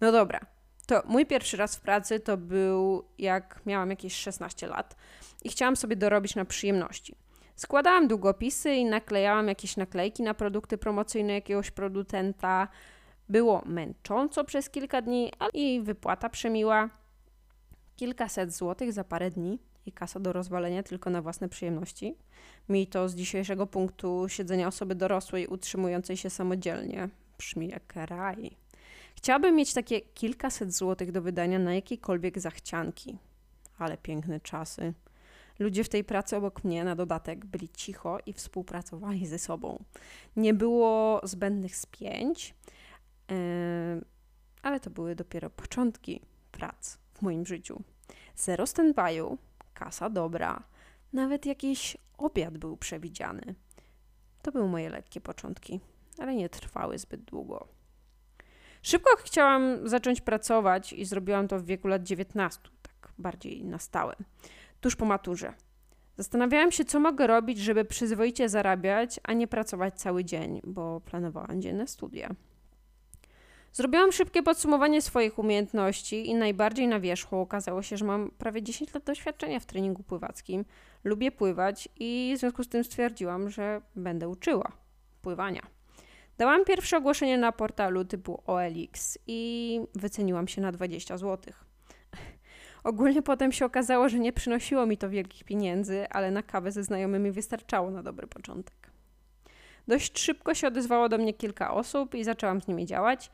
No 0.00 0.12
dobra, 0.12 0.40
to 0.86 1.02
mój 1.04 1.26
pierwszy 1.26 1.56
raz 1.56 1.76
w 1.76 1.80
pracy 1.80 2.20
to 2.20 2.36
był 2.36 3.08
jak 3.18 3.60
miałam 3.66 3.90
jakieś 3.90 4.14
16 4.16 4.66
lat 4.66 4.96
i 5.44 5.48
chciałam 5.48 5.76
sobie 5.76 5.96
dorobić 5.96 6.34
na 6.34 6.44
przyjemności. 6.44 7.16
Składałam 7.62 8.08
długopisy 8.08 8.74
i 8.74 8.84
naklejałam 8.84 9.48
jakieś 9.48 9.76
naklejki 9.76 10.22
na 10.22 10.34
produkty 10.34 10.78
promocyjne 10.78 11.32
jakiegoś 11.32 11.70
producenta. 11.70 12.68
Było 13.28 13.62
męcząco 13.66 14.44
przez 14.44 14.70
kilka 14.70 15.02
dni, 15.02 15.32
ale 15.38 15.50
i 15.54 15.80
wypłata 15.80 16.28
przemiła. 16.28 16.90
Kilkaset 17.96 18.52
złotych 18.52 18.92
za 18.92 19.04
parę 19.04 19.30
dni 19.30 19.58
i 19.86 19.92
kasa 19.92 20.20
do 20.20 20.32
rozwalenia 20.32 20.82
tylko 20.82 21.10
na 21.10 21.22
własne 21.22 21.48
przyjemności. 21.48 22.16
Mi 22.68 22.86
to 22.86 23.08
z 23.08 23.14
dzisiejszego 23.14 23.66
punktu 23.66 24.28
siedzenia 24.28 24.68
osoby 24.68 24.94
dorosłej 24.94 25.46
utrzymującej 25.46 26.16
się 26.16 26.30
samodzielnie 26.30 27.08
brzmi 27.38 27.68
jak 27.68 27.92
raj. 27.96 28.56
Chciałabym 29.16 29.56
mieć 29.56 29.74
takie 29.74 30.00
kilkaset 30.00 30.74
złotych 30.74 31.12
do 31.12 31.22
wydania 31.22 31.58
na 31.58 31.74
jakiekolwiek 31.74 32.38
zachcianki. 32.38 33.18
Ale 33.78 33.96
piękne 33.96 34.40
czasy. 34.40 34.94
Ludzie 35.62 35.84
w 35.84 35.88
tej 35.88 36.04
pracy 36.04 36.36
obok 36.36 36.64
mnie 36.64 36.84
na 36.84 36.96
dodatek 36.96 37.46
byli 37.46 37.68
cicho 37.68 38.18
i 38.26 38.32
współpracowali 38.32 39.26
ze 39.26 39.38
sobą. 39.38 39.84
Nie 40.36 40.54
było 40.54 41.20
zbędnych 41.24 41.76
spięć, 41.76 42.54
ale 44.62 44.80
to 44.80 44.90
były 44.90 45.14
dopiero 45.14 45.50
początki 45.50 46.20
prac 46.52 46.98
w 47.14 47.22
moim 47.22 47.46
życiu. 47.46 47.82
Zero 48.36 48.64
stand-by'u, 48.64 49.36
kasa 49.74 50.10
dobra, 50.10 50.62
nawet 51.12 51.46
jakiś 51.46 51.96
obiad 52.18 52.58
był 52.58 52.76
przewidziany. 52.76 53.54
To 54.42 54.52
były 54.52 54.68
moje 54.68 54.90
lekkie 54.90 55.20
początki, 55.20 55.80
ale 56.18 56.34
nie 56.34 56.48
trwały 56.48 56.98
zbyt 56.98 57.24
długo. 57.24 57.68
Szybko 58.82 59.16
chciałam 59.16 59.88
zacząć 59.88 60.20
pracować 60.20 60.92
i 60.92 61.04
zrobiłam 61.04 61.48
to 61.48 61.58
w 61.58 61.64
wieku 61.64 61.88
lat 61.88 62.02
19, 62.02 62.60
tak 62.82 63.12
bardziej 63.18 63.64
na 63.64 63.78
stałe 63.78 64.16
tuż 64.82 64.96
po 64.96 65.04
maturze. 65.04 65.52
Zastanawiałam 66.16 66.72
się, 66.72 66.84
co 66.84 67.00
mogę 67.00 67.26
robić, 67.26 67.58
żeby 67.58 67.84
przyzwoicie 67.84 68.48
zarabiać, 68.48 69.20
a 69.22 69.32
nie 69.32 69.48
pracować 69.48 69.94
cały 69.94 70.24
dzień, 70.24 70.60
bo 70.64 71.00
planowałam 71.00 71.62
dzienne 71.62 71.86
studia. 71.86 72.30
Zrobiłam 73.72 74.12
szybkie 74.12 74.42
podsumowanie 74.42 75.02
swoich 75.02 75.38
umiejętności 75.38 76.28
i 76.28 76.34
najbardziej 76.34 76.88
na 76.88 77.00
wierzchu 77.00 77.36
okazało 77.36 77.82
się, 77.82 77.96
że 77.96 78.04
mam 78.04 78.30
prawie 78.30 78.62
10 78.62 78.94
lat 78.94 79.04
doświadczenia 79.04 79.60
w 79.60 79.66
treningu 79.66 80.02
pływackim. 80.02 80.64
Lubię 81.04 81.32
pływać 81.32 81.88
i 82.00 82.32
w 82.36 82.40
związku 82.40 82.64
z 82.64 82.68
tym 82.68 82.84
stwierdziłam, 82.84 83.50
że 83.50 83.82
będę 83.96 84.28
uczyła 84.28 84.72
pływania. 85.22 85.62
Dałam 86.38 86.64
pierwsze 86.64 86.96
ogłoszenie 86.96 87.38
na 87.38 87.52
portalu 87.52 88.04
typu 88.04 88.42
OLX 88.46 89.18
i 89.26 89.80
wyceniłam 89.94 90.48
się 90.48 90.60
na 90.60 90.72
20 90.72 91.18
złotych. 91.18 91.71
Ogólnie 92.84 93.22
potem 93.22 93.52
się 93.52 93.64
okazało, 93.64 94.08
że 94.08 94.18
nie 94.18 94.32
przynosiło 94.32 94.86
mi 94.86 94.96
to 94.98 95.10
wielkich 95.10 95.44
pieniędzy, 95.44 96.06
ale 96.10 96.30
na 96.30 96.42
kawę 96.42 96.72
ze 96.72 96.82
znajomymi 96.82 97.30
wystarczało 97.30 97.90
na 97.90 98.02
dobry 98.02 98.26
początek. 98.26 98.90
Dość 99.88 100.18
szybko 100.18 100.54
się 100.54 100.68
odezwało 100.68 101.08
do 101.08 101.18
mnie 101.18 101.34
kilka 101.34 101.74
osób 101.74 102.14
i 102.14 102.24
zaczęłam 102.24 102.60
z 102.60 102.68
nimi 102.68 102.86
działać. 102.86 103.30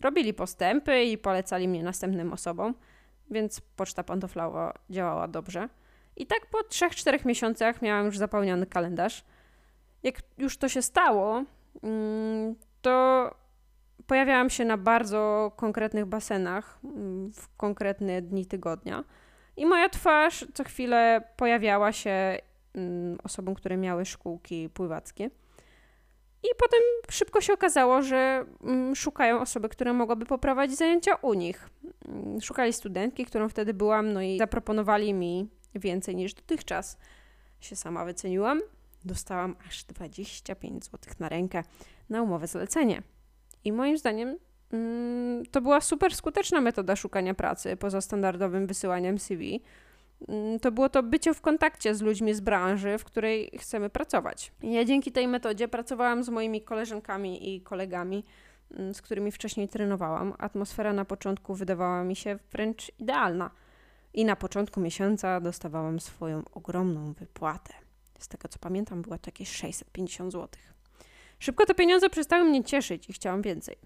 Robili 0.00 0.34
postępy 0.34 1.04
i 1.04 1.18
polecali 1.18 1.68
mnie 1.68 1.82
następnym 1.82 2.32
osobom, 2.32 2.74
więc 3.30 3.60
poczta 3.60 4.02
pantoflowa 4.02 4.74
działała 4.90 5.28
dobrze. 5.28 5.68
I 6.16 6.26
tak 6.26 6.46
po 6.46 6.58
3-4 6.58 7.26
miesiącach 7.26 7.82
miałam 7.82 8.06
już 8.06 8.18
zapełniony 8.18 8.66
kalendarz. 8.66 9.24
Jak 10.02 10.22
już 10.38 10.56
to 10.56 10.68
się 10.68 10.82
stało, 10.82 11.44
mm, 11.82 12.54
to 12.82 13.30
pojawiałam 14.06 14.50
się 14.50 14.64
na 14.64 14.76
bardzo 14.76 15.52
konkretnych 15.56 16.06
basenach 16.06 16.78
mm, 16.84 17.32
w 17.32 17.56
konkretne 17.56 18.22
dni 18.22 18.46
tygodnia. 18.46 19.04
I 19.56 19.66
moja 19.66 19.88
twarz 19.88 20.46
co 20.54 20.64
chwilę 20.64 21.22
pojawiała 21.36 21.92
się 21.92 22.38
mm, 22.74 23.18
osobom, 23.24 23.54
które 23.54 23.76
miały 23.76 24.04
szkółki 24.04 24.68
pływackie. 24.68 25.30
I 26.42 26.48
potem 26.58 26.80
szybko 27.10 27.40
się 27.40 27.52
okazało, 27.52 28.02
że 28.02 28.44
mm, 28.62 28.96
szukają 28.96 29.40
osoby, 29.40 29.68
która 29.68 29.92
mogłaby 29.92 30.26
poprowadzić 30.26 30.78
zajęcia 30.78 31.14
u 31.14 31.34
nich. 31.34 31.70
Szukali 32.42 32.72
studentki, 32.72 33.24
którą 33.24 33.48
wtedy 33.48 33.74
byłam, 33.74 34.12
no 34.12 34.22
i 34.22 34.38
zaproponowali 34.38 35.14
mi 35.14 35.48
więcej 35.74 36.16
niż 36.16 36.34
dotychczas. 36.34 36.98
Się 37.60 37.76
sama 37.76 38.04
wyceniłam. 38.04 38.60
Dostałam 39.04 39.56
aż 39.68 39.84
25 39.84 40.84
zł 40.84 41.14
na 41.18 41.28
rękę 41.28 41.62
na 42.08 42.22
umowę 42.22 42.46
zlecenie. 42.46 43.02
I 43.66 43.72
moim 43.72 43.98
zdaniem 43.98 44.38
mm, 44.72 45.46
to 45.46 45.60
była 45.60 45.80
super 45.80 46.14
skuteczna 46.14 46.60
metoda 46.60 46.96
szukania 46.96 47.34
pracy 47.34 47.76
poza 47.76 48.00
standardowym 48.00 48.66
wysyłaniem 48.66 49.18
CV, 49.18 49.60
Mm, 50.28 50.60
to 50.60 50.72
było 50.72 50.88
to 50.88 51.02
bycie 51.02 51.34
w 51.34 51.40
kontakcie 51.40 51.94
z 51.94 52.02
ludźmi 52.02 52.34
z 52.34 52.40
branży, 52.40 52.98
w 52.98 53.04
której 53.04 53.50
chcemy 53.58 53.90
pracować. 53.90 54.52
Ja 54.62 54.84
dzięki 54.84 55.12
tej 55.12 55.28
metodzie 55.28 55.68
pracowałam 55.68 56.24
z 56.24 56.28
moimi 56.28 56.62
koleżankami 56.62 57.54
i 57.54 57.60
kolegami, 57.60 58.24
mm, 58.70 58.94
z 58.94 59.02
którymi 59.02 59.32
wcześniej 59.32 59.68
trenowałam. 59.68 60.34
Atmosfera 60.38 60.92
na 60.92 61.04
początku 61.04 61.54
wydawała 61.54 62.04
mi 62.04 62.16
się 62.16 62.38
wręcz 62.52 62.92
idealna. 62.98 63.50
I 64.14 64.24
na 64.24 64.36
początku 64.36 64.80
miesiąca 64.80 65.40
dostawałam 65.40 66.00
swoją 66.00 66.42
ogromną 66.52 67.12
wypłatę. 67.12 67.72
Z 68.18 68.28
tego 68.28 68.48
co 68.48 68.58
pamiętam, 68.58 69.02
była 69.02 69.18
to 69.18 69.28
jakieś 69.28 69.50
650 69.50 70.32
zł. 70.32 70.48
Szybko 71.38 71.66
te 71.66 71.74
pieniądze 71.74 72.10
przestały 72.10 72.44
mnie 72.44 72.64
cieszyć 72.64 73.10
i 73.10 73.12
chciałam 73.12 73.42
więcej. 73.42 73.76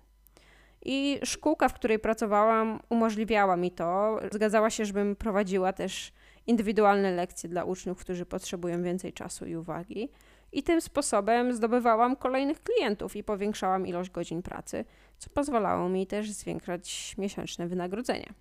I 0.85 1.21
szkółka, 1.25 1.69
w 1.69 1.75
której 1.75 1.99
pracowałam, 1.99 2.81
umożliwiała 2.89 3.57
mi 3.57 3.71
to. 3.71 4.19
Zgadzała 4.33 4.71
się, 4.71 4.85
żebym 4.85 5.17
prowadziła 5.17 5.73
też 5.73 6.13
indywidualne 6.47 7.13
lekcje 7.13 7.49
dla 7.51 7.65
uczniów, 7.65 8.01
którzy 8.01 8.27
potrzebują 8.27 8.83
więcej 8.83 9.13
czasu 9.13 9.47
i 9.47 9.57
uwagi. 9.57 10.11
I 10.53 10.63
tym 10.63 10.81
sposobem 10.81 11.53
zdobywałam 11.53 12.17
kolejnych 12.17 12.63
klientów 12.63 13.17
i 13.17 13.25
powiększałam 13.25 13.87
ilość 13.87 14.11
godzin 14.11 14.43
pracy, 14.43 14.85
co 15.19 15.31
pozwalało 15.31 15.89
mi 15.89 16.07
też 16.07 16.31
zwiększać 16.31 17.15
miesięczne 17.19 17.67
wynagrodzenie. 17.67 18.33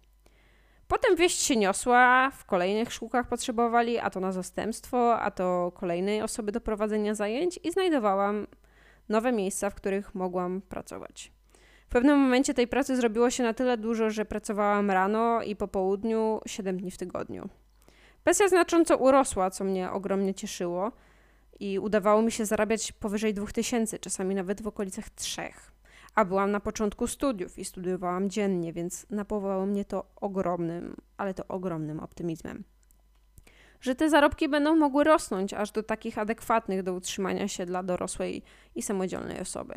Potem 0.88 1.16
wieść 1.16 1.42
się 1.42 1.56
niosła, 1.56 2.32
w 2.32 2.46
kolejnych 2.46 2.94
szkółkach 2.94 3.28
potrzebowali, 3.28 4.00
a 4.00 4.10
to 4.10 4.20
na 4.20 4.32
zastępstwo, 4.32 5.20
a 5.20 5.32
to 5.32 5.72
kolejnej 5.76 6.22
osoby 6.22 6.52
do 6.52 6.62
prowadzenia 6.62 7.16
zajęć 7.16 7.60
i 7.64 7.72
znajdowałam 7.72 8.48
nowe 9.10 9.32
miejsca, 9.32 9.70
w 9.70 9.76
których 9.76 10.16
mogłam 10.16 10.62
pracować. 10.62 11.32
W 11.88 11.92
pewnym 11.92 12.20
momencie 12.20 12.54
tej 12.54 12.68
pracy 12.68 12.96
zrobiło 12.96 13.30
się 13.30 13.44
na 13.44 13.54
tyle 13.54 13.78
dużo, 13.78 14.10
że 14.10 14.26
pracowałam 14.26 14.92
rano 14.92 15.44
i 15.44 15.56
po 15.56 15.68
południu 15.68 16.42
7 16.46 16.78
dni 16.78 16.92
w 16.92 16.98
tygodniu. 16.98 17.50
Pensja 18.24 18.48
znacząco 18.48 18.98
urosła, 18.98 19.50
co 19.50 19.64
mnie 19.64 19.92
ogromnie 19.92 20.34
cieszyło 20.34 20.92
i 21.60 21.80
udawało 21.80 22.22
mi 22.22 22.32
się 22.32 22.46
zarabiać 22.46 22.92
powyżej 22.92 23.34
2000, 23.34 24.00
czasami 24.00 24.36
nawet 24.36 24.62
w 24.62 24.68
okolicach 24.68 25.10
trzech. 25.10 25.72
A 26.16 26.26
byłam 26.26 26.52
na 26.52 26.60
początku 26.60 27.08
studiów 27.08 27.60
i 27.60 27.66
studiowałam 27.66 28.30
dziennie, 28.30 28.74
więc 28.74 29.06
napawało 29.10 29.66
mnie 29.66 29.86
to 29.86 30.06
ogromnym, 30.16 30.96
ale 31.18 31.34
to 31.34 31.48
ogromnym 31.48 32.00
optymizmem. 32.00 32.64
Że 33.82 33.96
te 33.96 34.10
zarobki 34.10 34.50
będą 34.50 34.76
mogły 34.76 35.04
rosnąć 35.04 35.54
aż 35.54 35.72
do 35.72 35.84
takich 35.84 36.18
adekwatnych 36.18 36.84
do 36.84 36.94
utrzymania 36.94 37.48
się 37.48 37.66
dla 37.66 37.84
dorosłej 37.84 38.44
i 38.76 38.82
samodzielnej 38.82 39.40
osoby. 39.40 39.76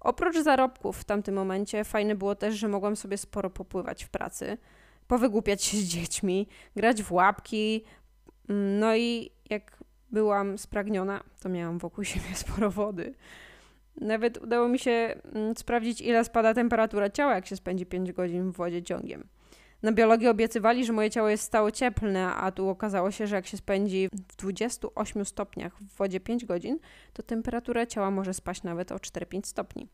Oprócz 0.00 0.38
zarobków 0.38 0.98
w 0.98 1.04
tamtym 1.04 1.34
momencie 1.34 1.84
fajne 1.84 2.14
było 2.14 2.34
też, 2.34 2.54
że 2.54 2.68
mogłam 2.68 2.96
sobie 2.96 3.18
sporo 3.18 3.50
popływać 3.50 4.04
w 4.04 4.08
pracy, 4.08 4.58
powygłupiać 5.06 5.62
się 5.62 5.76
z 5.76 5.84
dziećmi, 5.84 6.48
grać 6.76 7.02
w 7.02 7.12
łapki. 7.12 7.84
No 8.48 8.96
i 8.96 9.30
jak 9.50 9.76
byłam 10.10 10.58
spragniona, 10.58 11.24
to 11.42 11.48
miałam 11.48 11.78
wokół 11.78 12.04
siebie 12.04 12.34
sporo 12.44 12.70
wody. 12.70 13.14
Nawet 14.00 14.38
udało 14.38 14.68
mi 14.68 14.78
się 14.78 15.14
mm, 15.34 15.56
sprawdzić, 15.56 16.00
ile 16.00 16.24
spada 16.24 16.54
temperatura 16.54 17.10
ciała, 17.10 17.34
jak 17.34 17.46
się 17.46 17.56
spędzi 17.56 17.86
5 17.86 18.12
godzin 18.12 18.50
w 18.50 18.56
wodzie 18.56 18.82
ciągiem. 18.82 19.24
Na 19.82 19.92
biologii 19.92 20.28
obiecywali, 20.28 20.84
że 20.84 20.92
moje 20.92 21.10
ciało 21.10 21.28
jest 21.28 21.44
stało 21.44 21.70
cieplne, 21.70 22.34
a 22.34 22.52
tu 22.52 22.68
okazało 22.68 23.10
się, 23.10 23.26
że 23.26 23.36
jak 23.36 23.46
się 23.46 23.56
spędzi 23.56 24.08
w 24.12 24.36
28 24.36 25.24
stopniach 25.24 25.78
w 25.78 25.96
wodzie 25.96 26.20
5 26.20 26.44
godzin, 26.44 26.78
to 27.12 27.22
temperatura 27.22 27.86
ciała 27.86 28.10
może 28.10 28.34
spaść 28.34 28.62
nawet 28.62 28.92
o 28.92 28.96
4-5 28.96 29.46
stopni. 29.46 29.88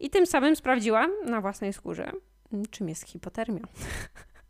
I 0.00 0.10
tym 0.10 0.26
samym 0.26 0.56
sprawdziłam 0.56 1.10
na 1.24 1.40
własnej 1.40 1.72
skórze, 1.72 2.12
mm, 2.52 2.66
czym 2.70 2.88
jest 2.88 3.08
hipotermia. 3.08 3.60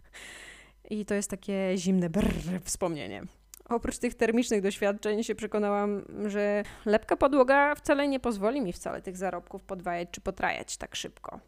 I 0.90 1.04
to 1.04 1.14
jest 1.14 1.30
takie 1.30 1.72
zimne 1.76 2.10
brrr 2.10 2.60
wspomnienie. 2.62 3.22
Oprócz 3.68 3.98
tych 3.98 4.14
termicznych 4.14 4.62
doświadczeń 4.62 5.22
się 5.22 5.34
przekonałam, 5.34 6.04
że 6.26 6.62
lepka 6.86 7.16
podłoga 7.16 7.74
wcale 7.74 8.08
nie 8.08 8.20
pozwoli 8.20 8.60
mi 8.60 8.72
wcale 8.72 9.02
tych 9.02 9.16
zarobków 9.16 9.64
podwajać 9.64 10.08
czy 10.10 10.20
potrajać 10.20 10.76
tak 10.76 10.96
szybko. 10.96 11.40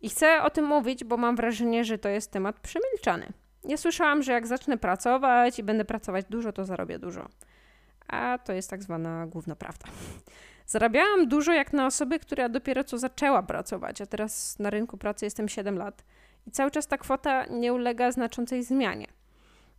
I 0.00 0.10
chcę 0.10 0.42
o 0.42 0.50
tym 0.50 0.64
mówić, 0.64 1.04
bo 1.04 1.16
mam 1.16 1.36
wrażenie, 1.36 1.84
że 1.84 1.98
to 1.98 2.08
jest 2.08 2.30
temat 2.30 2.60
przemilczany. 2.60 3.32
Ja 3.64 3.76
słyszałam, 3.76 4.22
że 4.22 4.32
jak 4.32 4.46
zacznę 4.46 4.78
pracować 4.78 5.58
i 5.58 5.62
będę 5.62 5.84
pracować 5.84 6.26
dużo, 6.30 6.52
to 6.52 6.64
zarobię 6.64 6.98
dużo. 6.98 7.28
A 8.08 8.38
to 8.44 8.52
jest 8.52 8.70
tak 8.70 8.82
zwana 8.82 9.26
główna 9.26 9.56
prawda. 9.56 9.86
Zarabiałam 10.66 11.28
dużo 11.28 11.52
jak 11.52 11.72
na 11.72 11.86
osobę, 11.86 12.18
która 12.18 12.48
dopiero 12.48 12.84
co 12.84 12.98
zaczęła 12.98 13.42
pracować, 13.42 14.00
a 14.00 14.06
teraz 14.06 14.58
na 14.58 14.70
rynku 14.70 14.98
pracy 14.98 15.24
jestem 15.24 15.48
7 15.48 15.78
lat. 15.78 16.04
I 16.46 16.50
cały 16.50 16.70
czas 16.70 16.86
ta 16.86 16.98
kwota 16.98 17.46
nie 17.46 17.72
ulega 17.72 18.12
znaczącej 18.12 18.62
zmianie. 18.62 19.06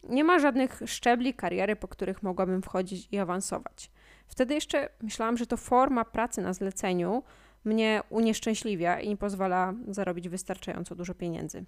Nie 0.04 0.24
ma 0.24 0.40
żadnych 0.40 0.82
szczebli 0.86 1.34
kariery, 1.34 1.76
po 1.76 1.88
których 1.88 2.24
mogłabym 2.24 2.62
wchodzić 2.62 3.08
i 3.12 3.20
awansować. 3.20 3.92
Wtedy 4.28 4.54
jeszcze 4.54 4.90
myślałam, 5.02 5.38
że 5.38 5.48
to 5.48 5.58
forma 5.58 6.06
pracy 6.06 6.42
na 6.42 6.54
zleceniu 6.54 7.24
mnie 7.66 8.02
unieszczęśliwia 8.10 9.00
i 9.00 9.10
nie 9.10 9.18
pozwala 9.18 9.74
zarobić 9.88 10.30
wystarczająco 10.30 10.96
dużo 10.96 11.14
pieniędzy. 11.14 11.66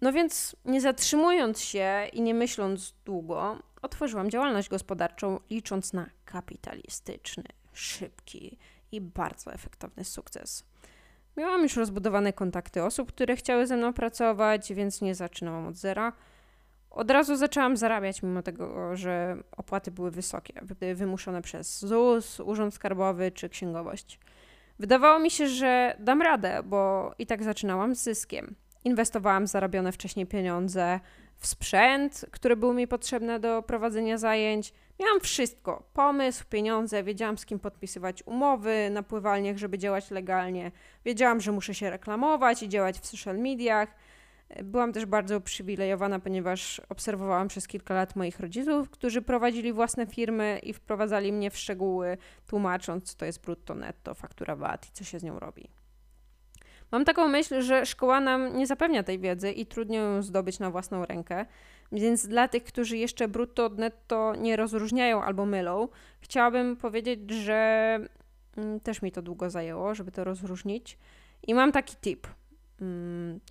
No 0.00 0.12
więc, 0.12 0.56
nie 0.64 0.80
zatrzymując 0.80 1.60
się 1.60 2.06
i 2.12 2.22
nie 2.22 2.34
myśląc 2.34 2.94
długo, 3.04 3.58
otworzyłam 3.82 4.30
działalność 4.30 4.68
gospodarczą, 4.68 5.40
licząc 5.50 5.92
na 5.92 6.06
kapitalistyczny, 6.24 7.44
szybki 7.72 8.58
i 8.92 9.00
bardzo 9.00 9.52
efektowny 9.52 10.04
sukces. 10.04 10.64
Miałam 11.36 11.62
już 11.62 11.76
rozbudowane 11.76 12.32
kontakty 12.32 12.82
osób, 12.82 13.08
które 13.12 13.36
chciały 13.36 13.66
ze 13.66 13.76
mną 13.76 13.92
pracować, 13.92 14.72
więc 14.72 15.00
nie 15.00 15.14
zaczynałam 15.14 15.66
od 15.66 15.76
zera. 15.76 16.12
Od 16.90 17.10
razu 17.10 17.36
zaczęłam 17.36 17.76
zarabiać, 17.76 18.22
mimo 18.22 18.42
tego, 18.42 18.96
że 18.96 19.36
opłaty 19.56 19.90
były 19.90 20.10
wysokie, 20.10 20.54
wymuszone 20.94 21.42
przez 21.42 21.78
ZUS, 21.78 22.40
Urząd 22.40 22.74
Skarbowy 22.74 23.30
czy 23.30 23.48
księgowość. 23.48 24.18
Wydawało 24.78 25.18
mi 25.18 25.30
się, 25.30 25.48
że 25.48 25.96
dam 25.98 26.22
radę, 26.22 26.62
bo 26.64 27.12
i 27.18 27.26
tak 27.26 27.42
zaczynałam 27.42 27.94
z 27.94 28.02
zyskiem. 28.02 28.54
Inwestowałam 28.84 29.46
zarobione 29.46 29.92
wcześniej 29.92 30.26
pieniądze 30.26 31.00
w 31.36 31.46
sprzęt, 31.46 32.24
który 32.30 32.56
był 32.56 32.74
mi 32.74 32.88
potrzebny 32.88 33.40
do 33.40 33.62
prowadzenia 33.62 34.18
zajęć. 34.18 34.72
Miałam 35.00 35.20
wszystko: 35.20 35.82
pomysł, 35.92 36.44
pieniądze, 36.50 37.02
wiedziałam 37.02 37.38
z 37.38 37.46
kim 37.46 37.58
podpisywać 37.58 38.22
umowy 38.26 38.90
na 38.90 39.02
pływalniach, 39.02 39.56
żeby 39.56 39.78
działać 39.78 40.10
legalnie. 40.10 40.72
Wiedziałam, 41.04 41.40
że 41.40 41.52
muszę 41.52 41.74
się 41.74 41.90
reklamować 41.90 42.62
i 42.62 42.68
działać 42.68 42.98
w 42.98 43.06
social 43.06 43.38
mediach. 43.38 43.88
Byłam 44.64 44.92
też 44.92 45.06
bardzo 45.06 45.36
uprzywilejowana, 45.36 46.18
ponieważ 46.18 46.80
obserwowałam 46.88 47.48
przez 47.48 47.66
kilka 47.66 47.94
lat 47.94 48.16
moich 48.16 48.40
rodziców, 48.40 48.90
którzy 48.90 49.22
prowadzili 49.22 49.72
własne 49.72 50.06
firmy 50.06 50.60
i 50.62 50.72
wprowadzali 50.72 51.32
mnie 51.32 51.50
w 51.50 51.56
szczegóły, 51.56 52.18
tłumacząc, 52.46 53.04
co 53.04 53.18
to 53.18 53.24
jest 53.24 53.40
brutto, 53.40 53.74
netto, 53.74 54.14
faktura 54.14 54.56
VAT 54.56 54.86
i 54.88 54.92
co 54.92 55.04
się 55.04 55.18
z 55.18 55.22
nią 55.22 55.38
robi. 55.38 55.68
Mam 56.92 57.04
taką 57.04 57.28
myśl, 57.28 57.62
że 57.62 57.86
szkoła 57.86 58.20
nam 58.20 58.56
nie 58.56 58.66
zapewnia 58.66 59.02
tej 59.02 59.18
wiedzy 59.18 59.52
i 59.52 59.66
trudno 59.66 59.94
ją 59.96 60.22
zdobyć 60.22 60.58
na 60.58 60.70
własną 60.70 61.04
rękę. 61.04 61.46
Więc 61.92 62.26
dla 62.26 62.48
tych, 62.48 62.64
którzy 62.64 62.96
jeszcze 62.96 63.28
brutto 63.28 63.64
od 63.64 63.78
netto 63.78 64.34
nie 64.38 64.56
rozróżniają 64.56 65.22
albo 65.22 65.46
mylą, 65.46 65.88
chciałabym 66.20 66.76
powiedzieć, 66.76 67.30
że 67.30 67.98
mm, 68.56 68.80
też 68.80 69.02
mi 69.02 69.12
to 69.12 69.22
długo 69.22 69.50
zajęło, 69.50 69.94
żeby 69.94 70.12
to 70.12 70.24
rozróżnić. 70.24 70.98
I 71.46 71.54
mam 71.54 71.72
taki 71.72 71.96
tip– 71.96 72.26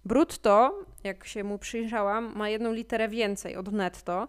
brutto, 0.06 0.86
jak 1.04 1.26
się 1.26 1.44
mu 1.44 1.58
przyjrzałam, 1.58 2.34
ma 2.36 2.50
jedną 2.50 2.74
literę 2.74 3.08
więcej 3.08 3.56
od 3.56 3.72
netto. 3.72 4.28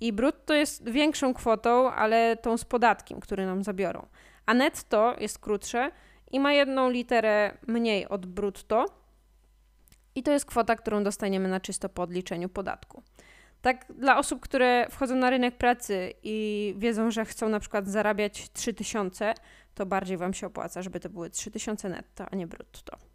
I 0.00 0.12
brutto 0.12 0.54
jest 0.54 0.88
większą 0.88 1.34
kwotą, 1.34 1.90
ale 1.90 2.36
tą 2.36 2.56
z 2.56 2.64
podatkiem, 2.64 3.20
który 3.20 3.46
nam 3.46 3.64
zabiorą. 3.64 4.06
A 4.46 4.54
netto 4.54 5.16
jest 5.18 5.38
krótsze 5.38 5.90
i 6.32 6.40
ma 6.40 6.52
jedną 6.52 6.90
literę 6.90 7.58
mniej 7.66 8.08
od 8.08 8.26
brutto. 8.26 8.86
I 10.14 10.22
to 10.22 10.32
jest 10.32 10.44
kwota, 10.44 10.76
którą 10.76 11.02
dostaniemy 11.02 11.48
na 11.48 11.60
czysto 11.60 11.88
po 11.88 12.02
odliczeniu 12.02 12.48
podatku. 12.48 13.02
Tak 13.62 13.86
dla 13.98 14.18
osób, 14.18 14.40
które 14.40 14.86
wchodzą 14.90 15.16
na 15.16 15.30
rynek 15.30 15.56
pracy 15.56 16.12
i 16.22 16.74
wiedzą, 16.78 17.10
że 17.10 17.24
chcą 17.24 17.48
na 17.48 17.60
przykład 17.60 17.88
zarabiać 17.88 18.50
3000, 18.52 19.34
to 19.74 19.86
bardziej 19.86 20.16
Wam 20.16 20.34
się 20.34 20.46
opłaca, 20.46 20.82
żeby 20.82 21.00
to 21.00 21.08
były 21.08 21.30
3000 21.30 21.88
netto, 21.88 22.26
a 22.30 22.36
nie 22.36 22.46
brutto. 22.46 23.09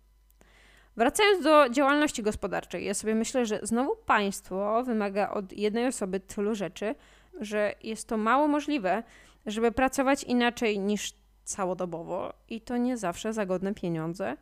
Wracając 0.98 1.44
do 1.44 1.70
działalności 1.70 2.24
gospodarczej, 2.24 2.86
ja 2.86 2.94
sobie 2.94 3.16
myślę, 3.16 3.46
że 3.46 3.60
znowu 3.64 3.96
państwo 3.96 4.84
wymaga 4.84 5.30
od 5.30 5.54
jednej 5.54 5.88
osoby 5.88 6.20
tylu 6.20 6.56
rzeczy, 6.56 6.96
że 7.42 7.74
jest 7.84 8.08
to 8.08 8.18
mało 8.18 8.48
możliwe, 8.48 9.04
żeby 9.46 9.72
pracować 9.72 10.24
inaczej 10.24 10.80
niż 10.80 11.14
całodobowo 11.44 12.34
i 12.50 12.62
to 12.62 12.78
nie 12.78 12.98
zawsze 12.98 13.34
za 13.34 13.46
godne 13.46 13.74
pieniądze. 13.74 14.38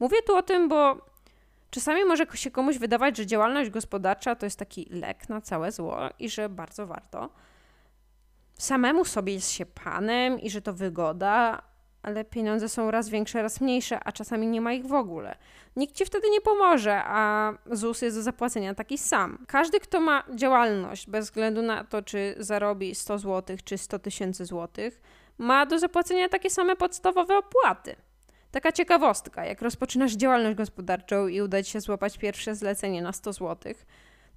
Mówię 0.00 0.22
tu 0.26 0.36
o 0.36 0.42
tym, 0.42 0.68
bo 0.68 1.06
czasami 1.70 2.04
może 2.04 2.26
się 2.34 2.50
komuś 2.50 2.78
wydawać, 2.78 3.16
że 3.16 3.26
działalność 3.26 3.70
gospodarcza 3.70 4.34
to 4.34 4.46
jest 4.46 4.58
taki 4.58 4.86
lek 4.90 5.28
na 5.28 5.40
całe 5.40 5.72
zło 5.72 5.98
i 6.18 6.30
że 6.30 6.48
bardzo 6.48 6.86
warto. 6.86 7.30
Samemu 8.58 9.04
sobie 9.04 9.32
jest 9.32 9.50
się 9.50 9.66
panem 9.66 10.40
i 10.40 10.50
że 10.50 10.62
to 10.62 10.72
wygoda, 10.72 11.62
ale 12.02 12.24
pieniądze 12.24 12.68
są 12.68 12.90
raz 12.90 13.08
większe, 13.08 13.42
raz 13.42 13.60
mniejsze, 13.60 14.00
a 14.04 14.12
czasami 14.12 14.46
nie 14.46 14.60
ma 14.60 14.72
ich 14.72 14.86
w 14.86 14.92
ogóle. 14.92 15.36
Nikt 15.76 15.94
ci 15.94 16.04
wtedy 16.04 16.30
nie 16.30 16.40
pomoże, 16.40 17.02
a 17.04 17.52
ZUS 17.70 18.02
jest 18.02 18.16
do 18.16 18.22
zapłacenia 18.22 18.74
taki 18.74 18.98
sam. 18.98 19.44
Każdy, 19.46 19.80
kto 19.80 20.00
ma 20.00 20.24
działalność, 20.34 21.10
bez 21.10 21.24
względu 21.24 21.62
na 21.62 21.84
to, 21.84 22.02
czy 22.02 22.34
zarobi 22.38 22.94
100 22.94 23.18
zł, 23.18 23.56
czy 23.64 23.78
100 23.78 23.98
tysięcy 23.98 24.44
złotych, 24.44 25.00
ma 25.38 25.66
do 25.66 25.78
zapłacenia 25.78 26.28
takie 26.28 26.50
same 26.50 26.76
podstawowe 26.76 27.38
opłaty. 27.38 27.96
Taka 28.50 28.72
ciekawostka, 28.72 29.44
jak 29.44 29.62
rozpoczynasz 29.62 30.12
działalność 30.12 30.56
gospodarczą 30.56 31.26
i 31.26 31.40
uda 31.40 31.62
ci 31.62 31.70
się 31.70 31.80
złapać 31.80 32.18
pierwsze 32.18 32.54
zlecenie 32.54 33.02
na 33.02 33.12
100 33.12 33.32
złotych, 33.32 33.86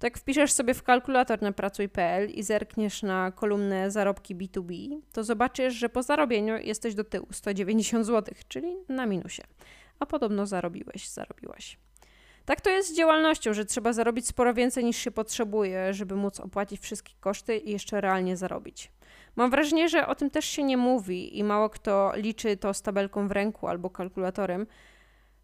to 0.02 0.06
jak 0.06 0.18
wpiszesz 0.18 0.52
sobie 0.52 0.74
w 0.74 0.82
kalkulator 0.82 1.42
na 1.42 1.52
pracuj.pl 1.52 2.30
i 2.30 2.42
zerkniesz 2.42 3.02
na 3.02 3.32
kolumnę 3.32 3.90
zarobki 3.90 4.36
B2B, 4.36 5.00
to 5.12 5.24
zobaczysz, 5.24 5.74
że 5.74 5.88
po 5.88 6.02
zarobieniu 6.02 6.56
jesteś 6.56 6.94
do 6.94 7.04
tyłu 7.04 7.26
190 7.30 8.06
zł, 8.06 8.34
czyli 8.48 8.76
na 8.88 9.06
minusie. 9.06 9.42
A 9.98 10.06
podobno 10.06 10.46
zarobiłeś, 10.46 11.08
zarobiłaś. 11.08 11.78
Tak 12.44 12.60
to 12.60 12.70
jest 12.70 12.88
z 12.88 12.96
działalnością, 12.96 13.54
że 13.54 13.64
trzeba 13.64 13.92
zarobić 13.92 14.26
sporo 14.26 14.54
więcej 14.54 14.84
niż 14.84 14.96
się 14.96 15.10
potrzebuje, 15.10 15.94
żeby 15.94 16.16
móc 16.16 16.40
opłacić 16.40 16.80
wszystkie 16.80 17.12
koszty 17.20 17.56
i 17.56 17.70
jeszcze 17.70 18.00
realnie 18.00 18.36
zarobić. 18.36 18.92
Mam 19.36 19.50
wrażenie, 19.50 19.88
że 19.88 20.06
o 20.06 20.14
tym 20.14 20.30
też 20.30 20.44
się 20.44 20.62
nie 20.62 20.76
mówi 20.76 21.38
i 21.38 21.44
mało 21.44 21.70
kto 21.70 22.12
liczy 22.16 22.56
to 22.56 22.74
z 22.74 22.82
tabelką 22.82 23.28
w 23.28 23.32
ręku 23.32 23.68
albo 23.68 23.90
kalkulatorem, 23.90 24.66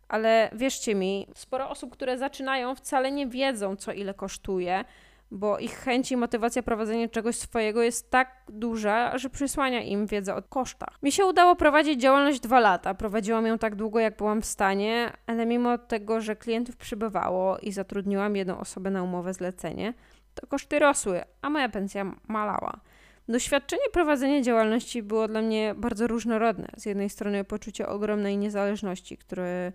ale 0.09 0.51
wierzcie 0.53 0.95
mi, 0.95 1.27
sporo 1.35 1.71
osób, 1.71 1.93
które 1.93 2.19
zaczynają, 2.19 2.75
wcale 2.75 3.13
nie 3.13 3.27
wiedzą, 3.27 3.77
co 3.77 3.93
ile 3.93 4.15
kosztuje, 4.15 4.85
bo 5.31 5.59
ich 5.59 5.79
chęć 5.79 6.13
i 6.13 6.17
motywacja 6.17 6.63
prowadzenia 6.63 7.09
czegoś 7.09 7.37
swojego 7.37 7.83
jest 7.83 8.11
tak 8.11 8.43
duża, 8.49 9.19
że 9.19 9.31
przysłania 9.31 9.83
im 9.83 10.07
wiedzę 10.07 10.35
o 10.35 10.43
kosztach. 10.43 10.99
Mi 11.03 11.13
się 11.13 11.25
udało 11.25 11.57
prowadzić 11.57 12.01
działalność 12.01 12.41
dwa 12.41 12.61
lata. 12.61 12.95
Prowadziłam 12.95 13.47
ją 13.47 13.59
tak 13.59 13.77
długo, 13.77 13.99
jak 13.99 14.17
byłam 14.17 14.43
w 14.43 14.47
stanie, 14.47 15.13
ale 15.27 15.47
mimo 15.47 15.79
tego, 15.79 16.21
że 16.21 16.37
klientów 16.37 16.77
przybywało 16.77 17.59
i 17.59 17.73
zatrudniłam 17.73 18.37
jedną 18.37 18.59
osobę 18.59 18.91
na 18.91 19.03
umowę 19.03 19.35
zlecenie, 19.35 19.95
to 20.35 20.47
koszty 20.47 20.79
rosły, 20.79 21.23
a 21.43 21.51
moja 21.51 21.69
pensja 21.69 22.13
malała. 22.29 22.81
Doświadczenie 23.29 23.83
prowadzenia 23.93 24.41
działalności 24.41 25.03
było 25.03 25.29
dla 25.29 25.43
mnie 25.43 25.75
bardzo 25.77 26.07
różnorodne. 26.07 26.69
Z 26.77 26.87
jednej 26.87 27.11
strony 27.11 27.45
poczucie 27.45 27.89
ogromnej 27.89 28.39
niezależności, 28.39 29.17
które 29.17 29.73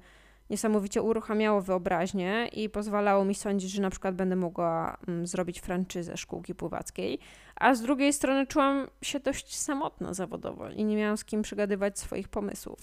niesamowicie 0.53 1.01
uruchamiało 1.01 1.61
wyobraźnię 1.61 2.49
i 2.51 2.69
pozwalało 2.69 3.25
mi 3.25 3.35
sądzić, 3.35 3.71
że 3.71 3.81
na 3.81 3.89
przykład 3.89 4.15
będę 4.15 4.35
mogła 4.35 4.97
mm, 5.07 5.27
zrobić 5.27 5.59
franczyzę 5.59 6.17
szkółki 6.17 6.55
pływackiej, 6.55 7.19
a 7.55 7.75
z 7.75 7.81
drugiej 7.81 8.13
strony 8.13 8.47
czułam 8.47 8.87
się 9.01 9.19
dość 9.19 9.55
samotna 9.55 10.13
zawodowo 10.13 10.69
i 10.69 10.85
nie 10.85 10.95
miałam 10.95 11.17
z 11.17 11.25
kim 11.25 11.41
przegadywać 11.41 11.99
swoich 11.99 12.27
pomysłów. 12.29 12.79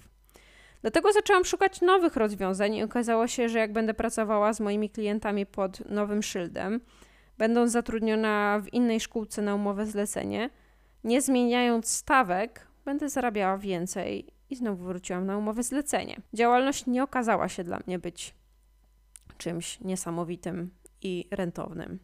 Dlatego 0.83 1.13
zaczęłam 1.13 1.45
szukać 1.45 1.81
nowych 1.81 2.17
rozwiązań 2.17 2.75
i 2.75 2.83
okazało 2.83 3.27
się, 3.27 3.49
że 3.49 3.59
jak 3.59 3.73
będę 3.73 3.95
pracowała 3.95 4.53
z 4.53 4.61
moimi 4.61 4.91
klientami 4.91 5.47
pod 5.47 5.91
nowym 5.91 6.23
szyldem, 6.23 6.81
będąc 7.39 7.73
zatrudniona 7.73 8.61
w 8.65 8.73
innej 8.73 9.01
szkółce 9.01 9.43
na 9.43 9.55
umowę 9.55 9.87
zlecenie, 9.87 10.51
nie 11.05 11.23
zmieniając 11.23 11.91
stawek, 11.91 12.67
będę 12.85 13.09
zarabiała 13.09 13.59
więcej 13.59 14.40
i 14.51 14.57
znowu 14.57 14.85
wróciłam 14.85 15.27
na 15.27 15.39
umowę 15.39 15.63
zlecenie. 15.63 16.21
Działalność 16.35 16.87
nie 16.87 17.03
okazała 17.03 17.49
się 17.49 17.65
dla 17.65 17.81
mnie 17.87 17.99
być 17.99 18.35
czymś 19.39 19.81
niesamowitym 19.81 20.71
i 21.03 21.29
rentownym. 21.31 21.99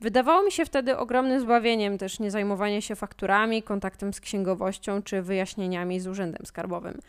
Wydawało 0.00 0.42
mi 0.42 0.52
się 0.52 0.64
wtedy 0.64 0.96
ogromnym 0.96 1.40
zbawieniem 1.40 1.98
też 1.98 2.20
nie 2.20 2.30
zajmowanie 2.30 2.82
się 2.82 2.96
fakturami, 2.96 3.62
kontaktem 3.62 4.12
z 4.12 4.20
księgowością 4.20 5.02
czy 5.02 5.22
wyjaśnieniami 5.22 6.00
z 6.00 6.06
urzędem 6.06 6.46
skarbowym. 6.46 7.00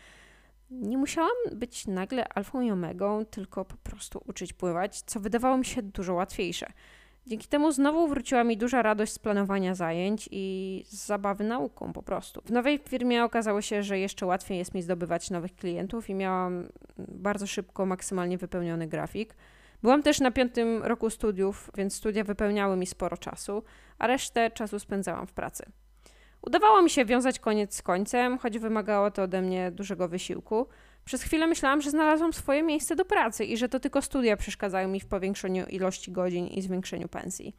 Nie 0.70 0.98
musiałam 0.98 1.36
być 1.52 1.86
nagle 1.86 2.28
alfą 2.28 2.60
i 2.60 2.70
omegą, 2.70 3.24
tylko 3.24 3.64
po 3.64 3.76
prostu 3.76 4.22
uczyć 4.26 4.52
pływać, 4.52 5.00
co 5.00 5.20
wydawało 5.20 5.56
mi 5.56 5.64
się 5.64 5.82
dużo 5.82 6.14
łatwiejsze. 6.14 6.72
Dzięki 7.28 7.48
temu 7.48 7.72
znowu 7.72 8.08
wróciła 8.08 8.44
mi 8.44 8.56
duża 8.56 8.82
radość 8.82 9.12
z 9.12 9.18
planowania 9.18 9.74
zajęć 9.74 10.28
i 10.32 10.84
z 10.88 11.06
zabawy 11.06 11.44
nauką 11.44 11.92
po 11.92 12.02
prostu. 12.02 12.42
W 12.44 12.50
nowej 12.50 12.78
firmie 12.78 13.24
okazało 13.24 13.62
się, 13.62 13.82
że 13.82 13.98
jeszcze 13.98 14.26
łatwiej 14.26 14.58
jest 14.58 14.74
mi 14.74 14.82
zdobywać 14.82 15.30
nowych 15.30 15.56
klientów 15.56 16.10
i 16.10 16.14
miałam 16.14 16.68
bardzo 16.98 17.46
szybko 17.46 17.86
maksymalnie 17.86 18.38
wypełniony 18.38 18.86
grafik. 18.86 19.34
Byłam 19.82 20.02
też 20.02 20.20
na 20.20 20.30
piątym 20.30 20.82
roku 20.82 21.10
studiów, 21.10 21.70
więc 21.76 21.94
studia 21.94 22.24
wypełniały 22.24 22.76
mi 22.76 22.86
sporo 22.86 23.16
czasu, 23.16 23.62
a 23.98 24.06
resztę 24.06 24.50
czasu 24.50 24.78
spędzałam 24.78 25.26
w 25.26 25.32
pracy. 25.32 25.64
Udawało 26.42 26.82
mi 26.82 26.90
się 26.90 27.04
wiązać 27.04 27.38
koniec 27.38 27.74
z 27.74 27.82
końcem, 27.82 28.38
choć 28.38 28.58
wymagało 28.58 29.10
to 29.10 29.22
ode 29.22 29.42
mnie 29.42 29.70
dużego 29.70 30.08
wysiłku. 30.08 30.66
Przez 31.08 31.22
chwilę 31.22 31.46
myślałam, 31.46 31.80
że 31.80 31.90
znalazłam 31.90 32.32
swoje 32.32 32.62
miejsce 32.62 32.96
do 32.96 33.04
pracy 33.04 33.44
i 33.44 33.56
że 33.56 33.68
to 33.68 33.80
tylko 33.80 34.02
studia 34.02 34.36
przeszkadzają 34.36 34.88
mi 34.88 35.00
w 35.00 35.06
powiększeniu 35.06 35.66
ilości 35.66 36.12
godzin 36.12 36.46
i 36.46 36.62
zwiększeniu 36.62 37.08
pensji. 37.08 37.56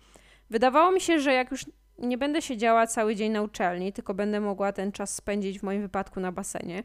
Wydawało 0.49 0.91
mi 0.91 1.01
się, 1.01 1.19
że 1.19 1.33
jak 1.33 1.51
już 1.51 1.65
nie 1.97 2.17
będę 2.17 2.41
siedziała 2.41 2.87
cały 2.87 3.15
dzień 3.15 3.31
na 3.31 3.41
uczelni, 3.41 3.93
tylko 3.93 4.13
będę 4.13 4.39
mogła 4.39 4.71
ten 4.71 4.91
czas 4.91 5.15
spędzić 5.15 5.59
w 5.59 5.63
moim 5.63 5.81
wypadku 5.81 6.19
na 6.19 6.31
basenie, 6.31 6.83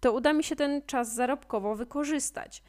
to 0.00 0.12
uda 0.12 0.32
mi 0.32 0.44
się 0.44 0.56
ten 0.56 0.82
czas 0.86 1.14
zarobkowo 1.14 1.74
wykorzystać. 1.74 2.62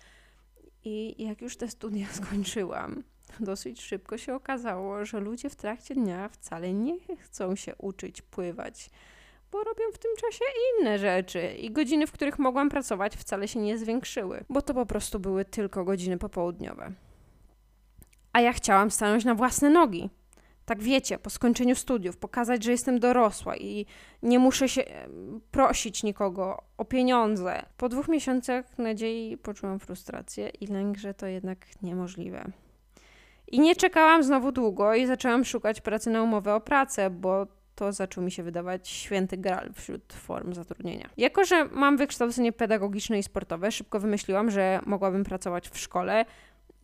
I 0.83 1.23
jak 1.23 1.41
już 1.41 1.57
te 1.57 1.67
studia 1.67 2.07
skończyłam, 2.23 3.03
dosyć 3.39 3.81
szybko 3.81 4.17
się 4.17 4.35
okazało, 4.35 5.05
że 5.05 5.19
ludzie 5.19 5.49
w 5.49 5.55
trakcie 5.55 5.95
dnia 5.95 6.29
wcale 6.29 6.73
nie 6.73 7.17
chcą 7.17 7.55
się 7.55 7.75
uczyć 7.75 8.21
pływać 8.21 8.89
bo 9.51 9.63
robię 9.63 9.83
w 9.93 9.97
tym 9.97 10.11
czasie 10.15 10.45
inne 10.79 10.99
rzeczy 10.99 11.53
i 11.53 11.71
godziny, 11.71 12.07
w 12.07 12.11
których 12.11 12.39
mogłam 12.39 12.69
pracować, 12.69 13.17
wcale 13.17 13.47
się 13.47 13.59
nie 13.59 13.77
zwiększyły, 13.77 14.43
bo 14.49 14.61
to 14.61 14.73
po 14.73 14.85
prostu 14.85 15.19
były 15.19 15.45
tylko 15.45 15.83
godziny 15.83 16.17
popołudniowe. 16.17 16.91
A 18.33 18.41
ja 18.41 18.53
chciałam 18.53 18.91
stanąć 18.91 19.25
na 19.25 19.35
własne 19.35 19.69
nogi. 19.69 20.09
Tak 20.65 20.83
wiecie, 20.83 21.17
po 21.17 21.29
skończeniu 21.29 21.75
studiów, 21.75 22.17
pokazać, 22.17 22.63
że 22.63 22.71
jestem 22.71 22.99
dorosła 22.99 23.57
i 23.57 23.85
nie 24.23 24.39
muszę 24.39 24.69
się 24.69 24.83
prosić 25.51 26.03
nikogo 26.03 26.63
o 26.77 26.85
pieniądze. 26.85 27.65
Po 27.77 27.89
dwóch 27.89 28.07
miesiącach 28.07 28.77
nadziei 28.77 29.37
poczułam 29.37 29.79
frustrację 29.79 30.49
i 30.49 30.67
lęk, 30.67 30.97
że 30.97 31.13
to 31.13 31.27
jednak 31.27 31.57
niemożliwe. 31.81 32.51
I 33.47 33.59
nie 33.59 33.75
czekałam 33.75 34.23
znowu 34.23 34.51
długo 34.51 34.95
i 34.95 35.05
zaczęłam 35.05 35.45
szukać 35.45 35.81
pracy 35.81 36.09
na 36.09 36.23
umowę 36.23 36.55
o 36.55 36.61
pracę, 36.61 37.09
bo 37.09 37.47
to 37.81 37.91
zaczął 37.91 38.23
mi 38.23 38.31
się 38.31 38.43
wydawać 38.43 38.89
święty 38.89 39.37
gral 39.37 39.73
wśród 39.73 40.13
form 40.13 40.53
zatrudnienia. 40.53 41.09
Jako, 41.17 41.45
że 41.45 41.65
mam 41.65 41.97
wykształcenie 41.97 42.51
pedagogiczne 42.51 43.19
i 43.19 43.23
sportowe, 43.23 43.71
szybko 43.71 43.99
wymyśliłam, 43.99 44.51
że 44.51 44.79
mogłabym 44.85 45.23
pracować 45.23 45.69
w 45.69 45.77
szkole, 45.77 46.25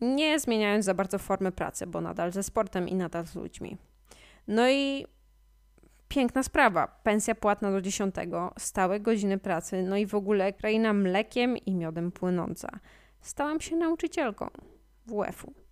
nie 0.00 0.40
zmieniając 0.40 0.84
za 0.84 0.94
bardzo 0.94 1.18
formy 1.18 1.52
pracy, 1.52 1.86
bo 1.86 2.00
nadal 2.00 2.32
ze 2.32 2.42
sportem 2.42 2.88
i 2.88 2.94
nadal 2.94 3.26
z 3.26 3.34
ludźmi. 3.34 3.76
No 4.48 4.70
i 4.70 5.06
piękna 6.08 6.42
sprawa. 6.42 6.86
Pensja 7.02 7.34
płatna 7.34 7.70
do 7.72 7.80
dziesiątego, 7.80 8.54
stałe 8.58 9.00
godziny 9.00 9.38
pracy, 9.38 9.82
no 9.82 9.96
i 9.96 10.06
w 10.06 10.14
ogóle 10.14 10.52
kraina 10.52 10.92
mlekiem 10.92 11.56
i 11.56 11.74
miodem 11.74 12.12
płynąca. 12.12 12.68
Stałam 13.20 13.60
się 13.60 13.76
nauczycielką 13.76 14.50
WF-u. 15.06 15.67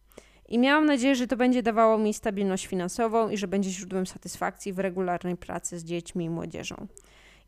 I 0.48 0.58
miałam 0.58 0.86
nadzieję, 0.86 1.14
że 1.14 1.26
to 1.26 1.36
będzie 1.36 1.62
dawało 1.62 1.98
mi 1.98 2.14
stabilność 2.14 2.66
finansową 2.66 3.28
i 3.28 3.36
że 3.36 3.48
będzie 3.48 3.70
źródłem 3.70 4.06
satysfakcji 4.06 4.72
w 4.72 4.78
regularnej 4.78 5.36
pracy 5.36 5.78
z 5.78 5.84
dziećmi 5.84 6.24
i 6.24 6.30
młodzieżą. 6.30 6.86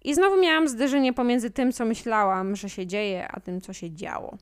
I 0.05 0.15
znowu 0.15 0.41
miałam 0.41 0.69
zderzenie 0.69 1.13
pomiędzy 1.13 1.51
tym, 1.51 1.73
co 1.73 1.85
myślałam, 1.85 2.57
że 2.57 2.71
się 2.71 2.87
dzieje, 2.87 3.29
a 3.29 3.41
tym, 3.41 3.61
co 3.61 3.73
się 3.73 3.91
działo. 3.91 4.39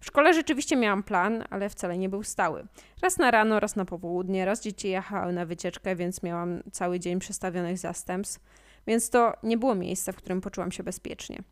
W 0.00 0.06
szkole 0.06 0.34
rzeczywiście 0.34 0.76
miałam 0.76 1.02
plan, 1.02 1.44
ale 1.50 1.68
wcale 1.68 1.98
nie 1.98 2.08
był 2.08 2.22
stały. 2.22 2.66
Raz 3.02 3.18
na 3.18 3.30
rano, 3.30 3.60
raz 3.60 3.76
na 3.76 3.84
popołudnie, 3.84 4.44
raz 4.44 4.62
dzieci 4.62 4.88
jechały 4.88 5.32
na 5.32 5.46
wycieczkę, 5.46 5.96
więc 5.96 6.22
miałam 6.22 6.62
cały 6.72 7.00
dzień 7.00 7.18
przestawionych 7.18 7.78
zastępstw, 7.78 8.40
więc 8.86 9.10
to 9.10 9.32
nie 9.42 9.58
było 9.58 9.74
miejsca, 9.74 10.12
w 10.12 10.16
którym 10.16 10.40
poczułam 10.40 10.72
się 10.72 10.82
bezpiecznie. 10.82 11.42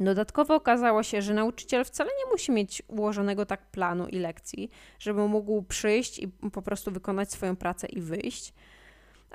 Dodatkowo 0.00 0.54
okazało 0.54 1.02
się, 1.02 1.22
że 1.22 1.34
nauczyciel 1.34 1.84
wcale 1.84 2.10
nie 2.24 2.32
musi 2.32 2.52
mieć 2.52 2.82
ułożonego 2.88 3.46
tak 3.46 3.70
planu 3.70 4.06
i 4.06 4.18
lekcji, 4.18 4.70
żeby 4.98 5.28
mógł 5.28 5.62
przyjść 5.62 6.18
i 6.18 6.28
po 6.28 6.62
prostu 6.62 6.90
wykonać 6.90 7.32
swoją 7.32 7.56
pracę 7.56 7.86
i 7.86 8.00
wyjść. 8.00 8.54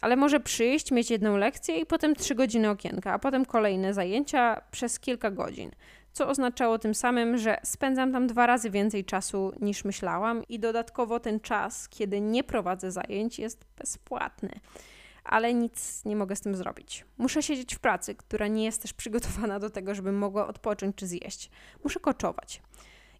Ale 0.02 0.15
może 0.15 0.39
przyjść, 0.39 0.91
mieć 0.91 1.12
jedną 1.12 1.38
lekcję 1.38 1.80
i 1.80 1.86
potem 1.86 2.15
trzy 2.15 2.36
godziny 2.36 2.70
okienka, 2.70 3.13
a 3.13 3.20
potem 3.20 3.46
kolejne 3.46 3.93
zajęcia 3.93 4.62
przez 4.72 5.00
kilka 5.00 5.32
godzin. 5.32 5.72
Co 6.12 6.28
oznaczało 6.28 6.80
tym 6.80 6.96
samym, 6.96 7.38
że 7.38 7.58
spędzam 7.63 8.12
tam 8.12 8.28
dwa 8.28 8.46
razy 8.46 8.70
więcej 8.70 9.06
czasu 9.06 9.52
niż 9.60 9.86
myślałam, 9.86 10.43
i 10.50 10.60
dodatkowo 10.60 11.20
ten 11.20 11.39
czas, 11.39 11.89
kiedy 11.89 12.22
nie 12.22 12.43
prowadzę 12.43 12.91
zajęć, 12.91 13.39
jest 13.39 13.65
bezpłatny 13.78 14.50
ale 15.28 15.54
nic 15.54 16.06
nie 16.06 16.16
mogę 16.16 16.36
z 16.36 16.42
tym 16.42 16.56
zrobić. 16.56 17.06
Muszę 17.18 17.44
siedzieć 17.44 17.76
w 17.76 17.80
pracy, 17.80 18.16
która 18.16 18.48
nie 18.48 18.66
jest 18.66 18.82
też 18.82 18.94
przygotowana 18.94 19.60
do 19.60 19.70
tego, 19.70 19.96
żebym 19.96 20.18
mogła 20.18 20.48
odpocząć 20.48 20.96
czy 20.96 21.08
zjeść. 21.08 21.50
Muszę 21.84 22.00
koczować. 22.00 22.62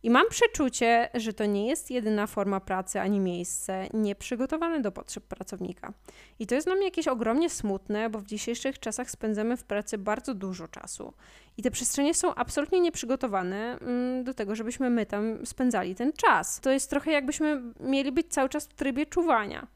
I 0.04 0.10
mam 0.10 0.30
przeczucie, 0.30 1.10
że 1.14 1.34
to 1.34 1.46
nie 1.46 1.68
jest 1.68 1.92
jedyna 1.92 2.28
forma 2.28 2.60
pracy 2.60 3.00
ani 3.00 3.20
miejsce 3.20 3.88
nieprzygotowane 3.94 4.80
do 4.80 4.92
potrzeb 4.92 5.24
pracownika. 5.24 5.94
I 6.40 6.48
to 6.48 6.56
jest 6.56 6.68
dla 6.68 6.76
mnie 6.76 6.86
jakieś 6.86 7.08
ogromnie 7.08 7.50
smutne, 7.50 8.10
bo 8.10 8.20
w 8.20 8.26
dzisiejszych 8.26 8.80
czasach 8.80 9.12
spędzamy 9.12 9.58
w 9.58 9.64
pracy 9.64 9.98
bardzo 9.98 10.34
dużo 10.34 10.68
czasu. 10.68 11.14
I 11.58 11.62
te 11.62 11.72
przestrzenie 11.72 12.14
są 12.14 12.36
absolutnie 12.36 12.80
nieprzygotowane 12.80 13.80
mm, 13.80 14.24
do 14.24 14.34
tego, 14.34 14.56
żebyśmy 14.56 14.90
my 14.90 15.06
tam 15.06 15.46
spędzali 15.46 15.96
ten 15.96 16.14
czas. 16.14 16.60
To 16.60 16.72
jest 16.72 16.90
trochę 16.90 17.12
jakbyśmy 17.12 17.62
mieli 17.80 18.12
być 18.12 18.28
cały 18.28 18.50
czas 18.50 18.66
w 18.68 18.74
trybie 18.74 19.06
czuwania. 19.06 19.68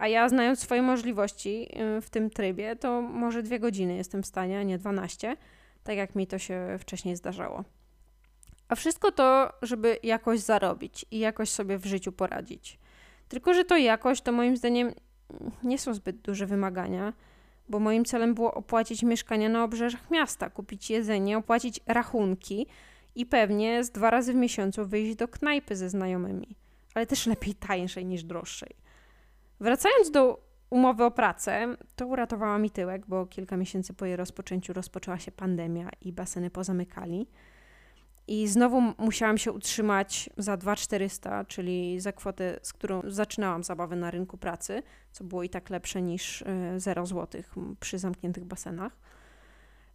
A 0.00 0.08
ja, 0.08 0.28
znając 0.28 0.58
swoje 0.58 0.82
możliwości 0.82 1.68
y, 1.98 2.00
w 2.00 2.10
tym 2.10 2.30
trybie, 2.30 2.76
to 2.76 3.02
może 3.02 3.42
dwie 3.42 3.58
godziny 3.58 3.96
jestem 3.96 4.22
w 4.22 4.26
stanie, 4.26 4.58
a 4.58 4.62
nie 4.62 4.78
12, 4.78 5.36
tak 5.84 5.96
jak 5.96 6.14
mi 6.14 6.26
to 6.26 6.38
się 6.38 6.76
wcześniej 6.78 7.16
zdarzało. 7.16 7.64
A 8.68 8.74
wszystko 8.74 9.12
to, 9.12 9.52
żeby 9.62 9.98
jakoś 10.02 10.40
zarobić 10.40 11.06
i 11.10 11.18
jakoś 11.18 11.50
sobie 11.50 11.78
w 11.78 11.86
życiu 11.86 12.12
poradzić. 12.12 12.78
Tylko, 13.28 13.54
że 13.54 13.64
to 13.64 13.76
jakoś, 13.76 14.20
to 14.20 14.32
moim 14.32 14.56
zdaniem 14.56 14.92
nie 15.62 15.78
są 15.78 15.94
zbyt 15.94 16.16
duże 16.16 16.46
wymagania, 16.46 17.12
bo 17.68 17.78
moim 17.78 18.04
celem 18.04 18.34
było 18.34 18.54
opłacić 18.54 19.02
mieszkania 19.02 19.48
na 19.48 19.64
obrzeżach 19.64 20.10
miasta, 20.10 20.50
kupić 20.50 20.90
jedzenie, 20.90 21.38
opłacić 21.38 21.80
rachunki 21.86 22.66
i 23.14 23.26
pewnie 23.26 23.84
z 23.84 23.90
dwa 23.90 24.10
razy 24.10 24.32
w 24.32 24.36
miesiącu 24.36 24.86
wyjść 24.86 25.16
do 25.16 25.28
knajpy 25.28 25.76
ze 25.76 25.88
znajomymi, 25.88 26.56
ale 26.94 27.06
też 27.06 27.26
lepiej 27.26 27.54
tańszej 27.54 28.06
niż 28.06 28.24
droższej. 28.24 28.79
Wracając 29.60 30.10
do 30.10 30.50
umowy 30.70 31.04
o 31.04 31.10
pracę, 31.10 31.76
to 31.96 32.06
uratowała 32.06 32.58
mi 32.58 32.70
tyłek, 32.70 33.06
bo 33.06 33.26
kilka 33.26 33.56
miesięcy 33.56 33.94
po 33.94 34.04
jej 34.04 34.16
rozpoczęciu 34.16 34.72
rozpoczęła 34.72 35.18
się 35.18 35.32
pandemia 35.32 35.90
i 36.00 36.12
baseny 36.12 36.50
pozamykali. 36.50 37.26
I 38.28 38.48
znowu 38.48 38.82
musiałam 38.98 39.38
się 39.38 39.52
utrzymać 39.52 40.30
za 40.36 40.56
2400, 40.56 41.44
czyli 41.44 42.00
za 42.00 42.12
kwotę, 42.12 42.60
z 42.62 42.72
którą 42.72 43.02
zaczynałam 43.06 43.64
zabawę 43.64 43.96
na 43.96 44.10
rynku 44.10 44.38
pracy, 44.38 44.82
co 45.12 45.24
było 45.24 45.42
i 45.42 45.48
tak 45.48 45.70
lepsze 45.70 46.02
niż 46.02 46.44
0 46.76 47.02
e, 47.02 47.06
zł 47.06 47.42
przy 47.80 47.98
zamkniętych 47.98 48.44
basenach. 48.44 48.96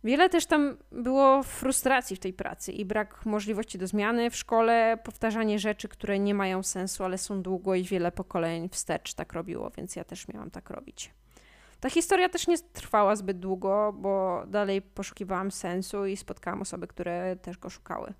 Wiele 0.05 0.29
też 0.29 0.45
tam 0.45 0.77
było 0.91 1.43
frustracji 1.43 2.15
w 2.15 2.19
tej 2.19 2.33
pracy 2.33 2.71
i 2.71 2.85
brak 2.85 3.25
możliwości 3.25 3.77
do 3.77 3.87
zmiany 3.87 4.29
w 4.29 4.35
szkole, 4.35 4.97
powtarzanie 5.03 5.59
rzeczy, 5.59 5.87
które 5.87 6.19
nie 6.19 6.33
mają 6.33 6.63
sensu, 6.63 7.03
ale 7.03 7.17
są 7.17 7.41
długo 7.41 7.75
i 7.75 7.83
wiele 7.83 8.11
pokoleń 8.11 8.69
wstecz 8.69 9.13
tak 9.13 9.33
robiło, 9.33 9.71
więc 9.77 9.95
ja 9.95 10.03
też 10.03 10.27
miałam 10.27 10.51
tak 10.51 10.69
robić. 10.69 11.11
Ta 11.79 11.89
historia 11.89 12.29
też 12.29 12.47
nie 12.47 12.57
trwała 12.57 13.15
zbyt 13.15 13.39
długo, 13.39 13.93
bo 13.97 14.43
dalej 14.47 14.81
poszukiwałam 14.81 15.51
sensu 15.51 16.05
i 16.05 16.17
spotkałam 16.17 16.61
osoby, 16.61 16.87
które 16.87 17.35
też 17.35 17.57
go 17.57 17.69
szukały. 17.69 18.13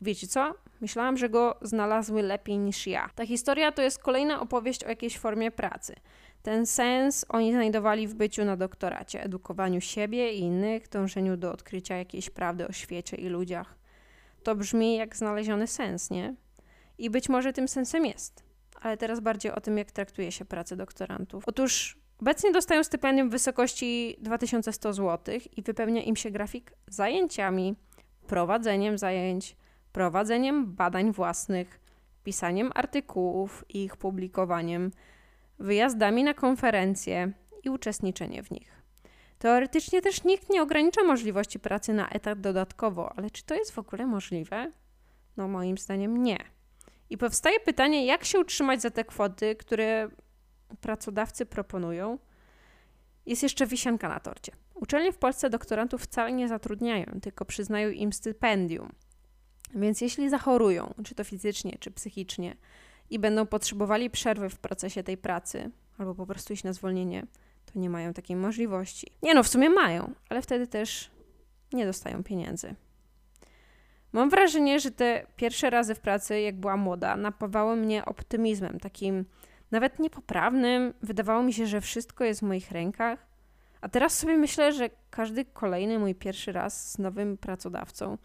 Wiecie 0.00 0.26
co? 0.26 0.54
Myślałam, 0.80 1.16
że 1.16 1.28
go 1.28 1.58
znalazły 1.62 2.22
lepiej 2.22 2.58
niż 2.58 2.86
ja. 2.86 3.10
Ta 3.14 3.26
historia 3.26 3.72
to 3.72 3.82
jest 3.82 3.98
kolejna 3.98 4.40
opowieść 4.40 4.84
o 4.84 4.88
jakiejś 4.88 5.18
formie 5.18 5.50
pracy. 5.50 5.94
Ten 6.42 6.66
sens 6.66 7.24
oni 7.28 7.52
znajdowali 7.52 8.08
w 8.08 8.14
byciu 8.14 8.44
na 8.44 8.56
doktoracie, 8.56 9.22
edukowaniu 9.22 9.80
siebie 9.80 10.32
i 10.32 10.40
innych, 10.40 10.88
dążeniu 10.88 11.36
do 11.36 11.52
odkrycia 11.52 11.96
jakiejś 11.96 12.30
prawdy 12.30 12.68
o 12.68 12.72
świecie 12.72 13.16
i 13.16 13.28
ludziach. 13.28 13.78
To 14.42 14.54
brzmi 14.54 14.96
jak 14.96 15.16
znaleziony 15.16 15.66
sens, 15.66 16.10
nie? 16.10 16.34
I 16.98 17.10
być 17.10 17.28
może 17.28 17.52
tym 17.52 17.68
sensem 17.68 18.06
jest. 18.06 18.42
Ale 18.80 18.96
teraz 18.96 19.20
bardziej 19.20 19.52
o 19.52 19.60
tym, 19.60 19.78
jak 19.78 19.90
traktuje 19.90 20.32
się 20.32 20.44
pracę 20.44 20.76
doktorantów. 20.76 21.44
Otóż 21.46 21.98
obecnie 22.20 22.52
dostają 22.52 22.84
stypendium 22.84 23.28
w 23.28 23.32
wysokości 23.32 24.16
2100 24.20 24.92
zł 24.92 25.34
i 25.56 25.62
wypełnia 25.62 26.02
im 26.02 26.16
się 26.16 26.30
grafik 26.30 26.72
zajęciami, 26.86 27.76
prowadzeniem 28.26 28.98
zajęć, 28.98 29.56
prowadzeniem 29.92 30.74
badań 30.74 31.12
własnych, 31.12 31.80
pisaniem 32.24 32.70
artykułów 32.74 33.64
i 33.68 33.84
ich 33.84 33.96
publikowaniem, 33.96 34.90
wyjazdami 35.62 36.24
na 36.24 36.34
konferencje 36.34 37.32
i 37.62 37.70
uczestniczenie 37.70 38.42
w 38.42 38.50
nich. 38.50 38.82
Teoretycznie 39.38 40.02
też 40.02 40.24
nikt 40.24 40.50
nie 40.50 40.62
ogranicza 40.62 41.02
możliwości 41.02 41.58
pracy 41.58 41.92
na 41.92 42.08
etat 42.08 42.40
dodatkowo, 42.40 43.12
ale 43.16 43.30
czy 43.30 43.44
to 43.44 43.54
jest 43.54 43.72
w 43.72 43.78
ogóle 43.78 44.06
możliwe? 44.06 44.72
No, 45.36 45.48
moim 45.48 45.78
zdaniem 45.78 46.22
nie. 46.22 46.38
I 47.10 47.18
powstaje 47.18 47.60
pytanie, 47.60 48.06
jak 48.06 48.24
się 48.24 48.40
utrzymać 48.40 48.82
za 48.82 48.90
te 48.90 49.04
kwoty, 49.04 49.56
które 49.56 50.08
pracodawcy 50.80 51.46
proponują. 51.46 52.18
Jest 53.26 53.42
jeszcze 53.42 53.66
wisienka 53.66 54.08
na 54.08 54.20
torcie. 54.20 54.52
Uczelnie 54.74 55.12
w 55.12 55.18
Polsce 55.18 55.50
doktorantów 55.50 56.02
wcale 56.02 56.32
nie 56.32 56.48
zatrudniają, 56.48 57.06
tylko 57.22 57.44
przyznają 57.44 57.90
im 57.90 58.12
stypendium. 58.12 58.92
Więc 59.74 60.00
jeśli 60.00 60.30
zachorują, 60.30 60.94
czy 61.04 61.14
to 61.14 61.24
fizycznie, 61.24 61.76
czy 61.80 61.90
psychicznie, 61.90 62.56
i 63.14 63.18
będą 63.18 63.46
potrzebowali 63.46 64.10
przerwy 64.10 64.48
w 64.48 64.58
procesie 64.58 65.02
tej 65.02 65.16
pracy, 65.16 65.70
albo 65.98 66.14
po 66.14 66.26
prostu 66.26 66.52
iść 66.52 66.64
na 66.64 66.72
zwolnienie, 66.72 67.26
to 67.72 67.78
nie 67.78 67.90
mają 67.90 68.12
takiej 68.12 68.36
możliwości. 68.36 69.06
Nie 69.22 69.34
no, 69.34 69.42
w 69.42 69.48
sumie 69.48 69.70
mają, 69.70 70.12
ale 70.28 70.42
wtedy 70.42 70.66
też 70.66 71.10
nie 71.72 71.86
dostają 71.86 72.22
pieniędzy. 72.22 72.74
Mam 74.12 74.30
wrażenie, 74.30 74.80
że 74.80 74.90
te 74.90 75.26
pierwsze 75.36 75.70
razy 75.70 75.94
w 75.94 76.00
pracy, 76.00 76.40
jak 76.40 76.56
była 76.60 76.76
młoda, 76.76 77.16
napawały 77.16 77.76
mnie 77.76 78.04
optymizmem, 78.04 78.80
takim 78.80 79.24
nawet 79.70 79.98
niepoprawnym. 79.98 80.94
Wydawało 81.02 81.42
mi 81.42 81.52
się, 81.52 81.66
że 81.66 81.80
wszystko 81.80 82.24
jest 82.24 82.40
w 82.40 82.44
moich 82.44 82.70
rękach. 82.70 83.26
A 83.80 83.88
teraz 83.88 84.18
sobie 84.18 84.36
myślę, 84.36 84.72
że 84.72 84.90
każdy 85.10 85.44
kolejny 85.44 85.98
mój 85.98 86.14
pierwszy 86.14 86.52
raz 86.52 86.92
z 86.92 86.98
nowym 86.98 87.36
pracodawcą 87.36 88.18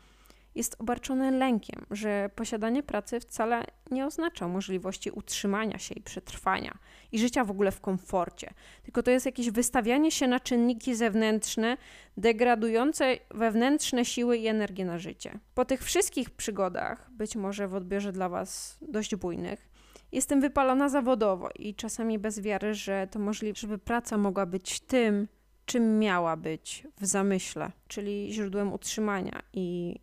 jest 0.58 0.76
obarczony 0.80 1.32
lękiem, 1.32 1.86
że 1.92 2.30
posiadanie 2.36 2.84
pracy 2.84 3.20
wcale 3.20 3.64
nie 3.92 4.06
oznacza 4.06 4.48
możliwości 4.48 5.12
utrzymania 5.12 5.78
się 5.78 5.96
i 5.96 6.02
przetrwania 6.02 6.78
i 7.12 7.20
życia 7.20 7.44
w 7.44 7.52
ogóle 7.52 7.72
w 7.72 7.82
komforcie, 7.82 8.54
tylko 8.84 9.04
to 9.04 9.12
jest 9.12 9.26
jakieś 9.26 9.50
wystawianie 9.50 10.12
się 10.12 10.28
na 10.28 10.40
czynniki 10.40 10.96
zewnętrzne, 10.96 11.78
degradujące 12.18 13.18
wewnętrzne 13.32 14.06
siły 14.06 14.38
i 14.38 14.48
energię 14.48 14.86
na 14.86 14.98
życie. 14.98 15.40
Po 15.56 15.66
tych 15.66 15.84
wszystkich 15.84 16.30
przygodach, 16.30 17.12
być 17.12 17.36
może 17.36 17.68
w 17.68 17.76
odbiorze 17.76 18.12
dla 18.12 18.30
Was 18.30 18.78
dość 18.82 19.16
bujnych, 19.16 19.70
jestem 20.12 20.42
wypalona 20.42 20.90
zawodowo 20.90 21.50
i 21.60 21.76
czasami 21.76 22.20
bez 22.20 22.42
wiary, 22.42 22.74
że 22.74 23.08
to 23.12 23.20
możliwe, 23.20 23.60
żeby 23.60 23.78
praca 23.78 24.18
mogła 24.18 24.46
być 24.46 24.80
tym, 24.80 25.28
czym 25.66 26.00
miała 26.00 26.38
być 26.38 26.88
w 27.02 27.06
zamyśle, 27.06 27.72
czyli 27.88 28.34
źródłem 28.34 28.74
utrzymania 28.74 29.42
i 29.54 29.96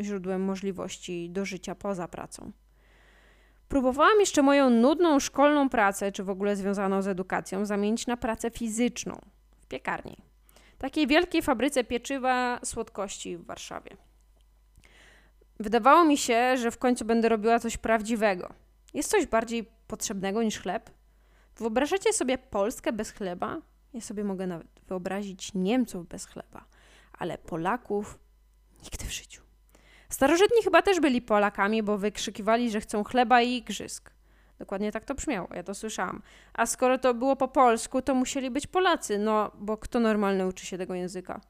źródłem 0.00 0.44
możliwości 0.44 1.30
do 1.30 1.44
życia 1.44 1.74
poza 1.74 2.08
pracą. 2.08 2.52
Próbowałam 3.68 4.20
jeszcze 4.20 4.42
moją 4.42 4.70
nudną 4.70 5.20
szkolną 5.20 5.68
pracę, 5.68 6.12
czy 6.12 6.24
w 6.24 6.30
ogóle 6.30 6.56
związaną 6.56 7.02
z 7.02 7.06
edukacją, 7.06 7.66
zamienić 7.66 8.06
na 8.06 8.16
pracę 8.16 8.50
fizyczną 8.50 9.20
w 9.60 9.66
piekarni. 9.66 10.16
Takiej 10.78 11.06
wielkiej 11.06 11.42
fabryce 11.42 11.84
pieczywa 11.84 12.60
słodkości 12.64 13.36
w 13.36 13.44
Warszawie. 13.44 13.96
Wydawało 15.60 16.04
mi 16.04 16.18
się, 16.18 16.56
że 16.56 16.70
w 16.70 16.78
końcu 16.78 17.04
będę 17.04 17.28
robiła 17.28 17.58
coś 17.58 17.76
prawdziwego. 17.76 18.52
Jest 18.94 19.10
coś 19.10 19.26
bardziej 19.26 19.70
potrzebnego 19.86 20.42
niż 20.42 20.60
chleb? 20.60 20.90
Wyobrażacie 21.56 22.12
sobie 22.12 22.38
Polskę 22.38 22.92
bez 22.92 23.10
chleba? 23.10 23.60
Ja 23.94 24.00
sobie 24.00 24.24
mogę 24.24 24.46
nawet 24.46 24.68
wyobrazić 24.88 25.54
Niemców 25.54 26.08
bez 26.08 26.26
chleba, 26.26 26.64
ale 27.12 27.38
Polaków 27.38 28.18
nigdy 28.82 29.04
w 29.04 29.12
życiu. 29.12 29.41
Starożytni 30.12 30.62
chyba 30.64 30.82
też 30.82 31.00
byli 31.00 31.22
Polakami, 31.22 31.82
bo 31.82 31.98
wykrzykiwali, 31.98 32.70
że 32.70 32.80
chcą 32.80 33.04
chleba 33.04 33.42
i 33.42 33.56
igrzysk. 33.56 34.10
Dokładnie 34.58 34.92
tak 34.92 35.04
to 35.04 35.14
brzmiało, 35.14 35.48
ja 35.54 35.62
to 35.62 35.74
słyszałam. 35.74 36.22
A 36.54 36.66
skoro 36.66 36.98
to 36.98 37.14
było 37.14 37.36
po 37.36 37.48
polsku, 37.48 38.02
to 38.02 38.14
musieli 38.14 38.50
być 38.50 38.66
Polacy, 38.66 39.18
no 39.18 39.50
bo 39.54 39.76
kto 39.76 40.00
normalny 40.00 40.46
uczy 40.46 40.66
się 40.66 40.78
tego 40.78 40.94
języka? 40.94 41.40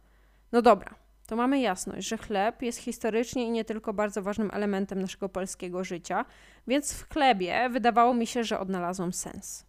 No 0.52 0.62
dobra, 0.62 0.94
to 1.26 1.36
mamy 1.36 1.60
jasność, 1.60 2.08
że 2.08 2.18
chleb 2.18 2.62
jest 2.62 2.78
historycznie 2.78 3.46
i 3.46 3.50
nie 3.50 3.64
tylko 3.64 3.92
bardzo 3.92 4.22
ważnym 4.22 4.50
elementem 4.52 5.00
naszego 5.00 5.28
polskiego 5.28 5.84
życia, 5.84 6.24
więc 6.66 6.92
w 6.92 7.08
chlebie 7.12 7.68
wydawało 7.70 8.14
mi 8.14 8.26
się, 8.26 8.44
że 8.44 8.58
odnalazłam 8.58 9.12
sens. 9.12 9.66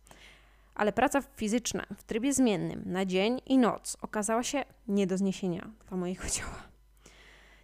Ale 0.75 0.91
praca 0.91 1.21
fizyczna 1.21 1.85
w 1.97 2.03
trybie 2.03 2.33
zmiennym 2.33 2.83
na 2.85 3.05
dzień 3.05 3.41
i 3.45 3.57
noc 3.57 3.97
okazała 4.01 4.43
się 4.43 4.63
nie 4.87 5.07
do 5.07 5.17
zniesienia 5.17 5.69
dla 5.89 5.97
mojego 5.97 6.29
ciała. 6.37 6.72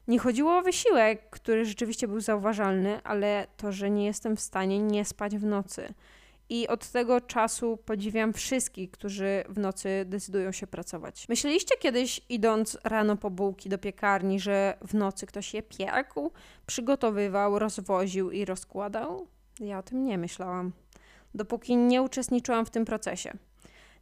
Nie 0.10 0.20
chodziło 0.20 0.58
o 0.58 0.62
wysiłek, 0.62 1.30
który 1.30 1.66
rzeczywiście 1.66 2.08
był 2.08 2.20
zauważalny, 2.20 3.04
ale 3.04 3.48
to, 3.58 3.72
że 3.72 3.90
nie 3.90 4.06
jestem 4.06 4.36
w 4.36 4.40
stanie 4.40 4.80
nie 4.80 5.06
spać 5.06 5.38
w 5.38 5.46
nocy. 5.46 5.94
I 6.50 6.68
od 6.68 6.88
tego 6.88 7.22
czasu 7.22 7.78
podziwiam 7.86 8.34
wszystkich, 8.34 8.92
którzy 8.92 9.44
w 9.50 9.60
nocy 9.60 10.06
decydują 10.06 10.52
się 10.52 10.68
pracować. 10.68 11.30
Myśleliście 11.30 11.78
kiedyś, 11.78 12.22
idąc 12.30 12.78
rano 12.84 13.18
po 13.18 13.30
bułki 13.30 13.70
do 13.70 13.78
piekarni, 13.78 14.40
że 14.40 14.78
w 14.88 14.94
nocy 14.94 15.26
ktoś 15.26 15.54
je 15.54 15.64
piekł, 15.64 16.32
przygotowywał, 16.66 17.60
rozwoził 17.60 18.32
i 18.32 18.46
rozkładał? 18.46 19.28
Ja 19.60 19.80
o 19.80 19.84
tym 19.84 20.06
nie 20.06 20.18
myślałam, 20.18 20.72
dopóki 21.36 21.78
nie 21.78 22.02
uczestniczyłam 22.02 22.66
w 22.66 22.70
tym 22.70 22.86
procesie. 22.86 23.34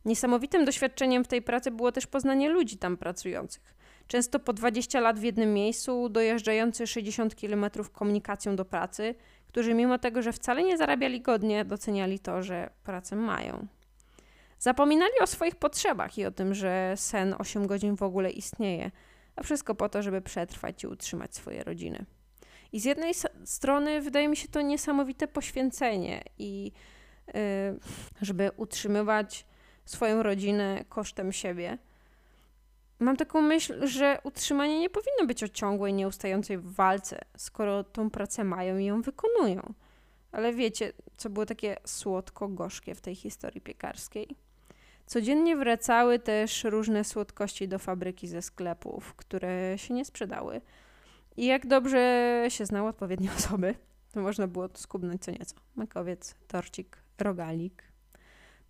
Niesamowitym 0.06 0.66
doświadczeniem 0.66 1.24
w 1.24 1.28
tej 1.28 1.42
pracy 1.42 1.72
było 1.72 1.92
też 1.92 2.08
poznanie 2.08 2.50
ludzi 2.50 2.78
tam 2.78 2.98
pracujących. 2.98 3.78
Często 4.08 4.40
po 4.40 4.54
20 4.54 5.00
lat 5.00 5.20
w 5.20 5.24
jednym 5.24 5.54
miejscu, 5.54 6.10
dojeżdżający 6.10 6.88
60 6.88 7.36
km 7.36 7.66
komunikacją 7.94 8.56
do 8.56 8.66
pracy, 8.66 9.16
którzy 9.48 9.74
mimo 9.74 9.98
tego, 10.00 10.22
że 10.22 10.34
wcale 10.34 10.64
nie 10.64 10.78
zarabiali 10.78 11.22
godnie, 11.22 11.66
doceniali 11.66 12.20
to, 12.20 12.44
że 12.44 12.70
pracę 12.84 13.16
mają. 13.16 13.68
Zapominali 14.60 15.14
o 15.22 15.28
swoich 15.28 15.56
potrzebach 15.56 16.18
i 16.18 16.26
o 16.26 16.32
tym, 16.32 16.54
że 16.54 16.94
sen 16.96 17.36
8 17.40 17.68
godzin 17.68 17.96
w 17.96 18.04
ogóle 18.04 18.30
istnieje, 18.30 18.92
a 19.36 19.44
wszystko 19.44 19.76
po 19.76 19.90
to, 19.90 20.02
żeby 20.02 20.22
przetrwać 20.22 20.84
i 20.84 20.88
utrzymać 20.88 21.36
swoje 21.36 21.64
rodziny. 21.64 22.06
I 22.72 22.80
z 22.80 22.86
jednej 22.86 23.14
strony 23.46 24.02
wydaje 24.02 24.28
mi 24.28 24.38
się 24.38 24.48
to 24.48 24.62
niesamowite 24.62 25.28
poświęcenie 25.28 26.24
i 26.38 26.72
yy, 27.28 27.34
żeby 28.22 28.52
utrzymywać 28.58 29.46
swoją 29.86 30.24
rodzinę 30.24 30.86
kosztem 30.90 31.32
siebie. 31.32 31.78
Mam 33.00 33.18
taką 33.18 33.42
myśl, 33.42 33.88
że 33.88 34.20
utrzymanie 34.24 34.80
nie 34.80 34.90
powinno 34.90 35.26
być 35.26 35.44
o 35.44 35.48
ciągłej, 35.48 35.94
nieustającej 35.94 36.58
walce, 36.58 37.22
skoro 37.38 37.84
tą 37.84 38.10
pracę 38.10 38.44
mają 38.44 38.78
i 38.78 38.86
ją 38.86 39.02
wykonują. 39.02 39.74
Ale 40.32 40.54
wiecie, 40.54 40.94
co 41.18 41.30
było 41.30 41.46
takie 41.46 41.78
słodko-gorzkie 41.86 42.96
w 42.96 43.02
tej 43.02 43.16
historii 43.16 43.62
piekarskiej? 43.62 44.36
Codziennie 45.06 45.56
wracały 45.56 46.20
też 46.20 46.64
różne 46.64 47.04
słodkości 47.04 47.68
do 47.68 47.80
fabryki 47.80 48.28
ze 48.28 48.42
sklepów, 48.42 49.14
które 49.14 49.78
się 49.78 49.94
nie 49.94 50.06
sprzedały. 50.06 50.62
I 51.38 51.46
jak 51.46 51.68
dobrze 51.68 52.46
się 52.50 52.66
znało 52.66 52.90
odpowiednie 52.90 53.30
osoby, 53.38 53.76
to 54.14 54.22
można 54.22 54.48
było 54.48 54.70
skubnąć 54.74 55.24
co 55.24 55.32
nieco. 55.32 55.56
Makowiec, 55.76 56.36
torcik, 56.48 56.98
rogalik. 57.20 57.84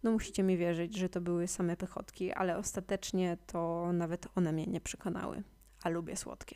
No 0.08 0.14
musicie 0.14 0.44
mi 0.44 0.58
wierzyć, 0.58 0.98
że 0.98 1.10
to 1.10 1.22
były 1.22 1.48
same 1.48 1.78
pychotki, 1.78 2.34
ale 2.34 2.58
ostatecznie 2.58 3.38
to 3.48 3.90
nawet 3.94 4.28
one 4.36 4.52
mnie 4.52 4.66
nie 4.66 4.82
przekonały. 4.82 5.44
A 5.84 5.90
lubię 5.90 6.16
słodkie. 6.16 6.56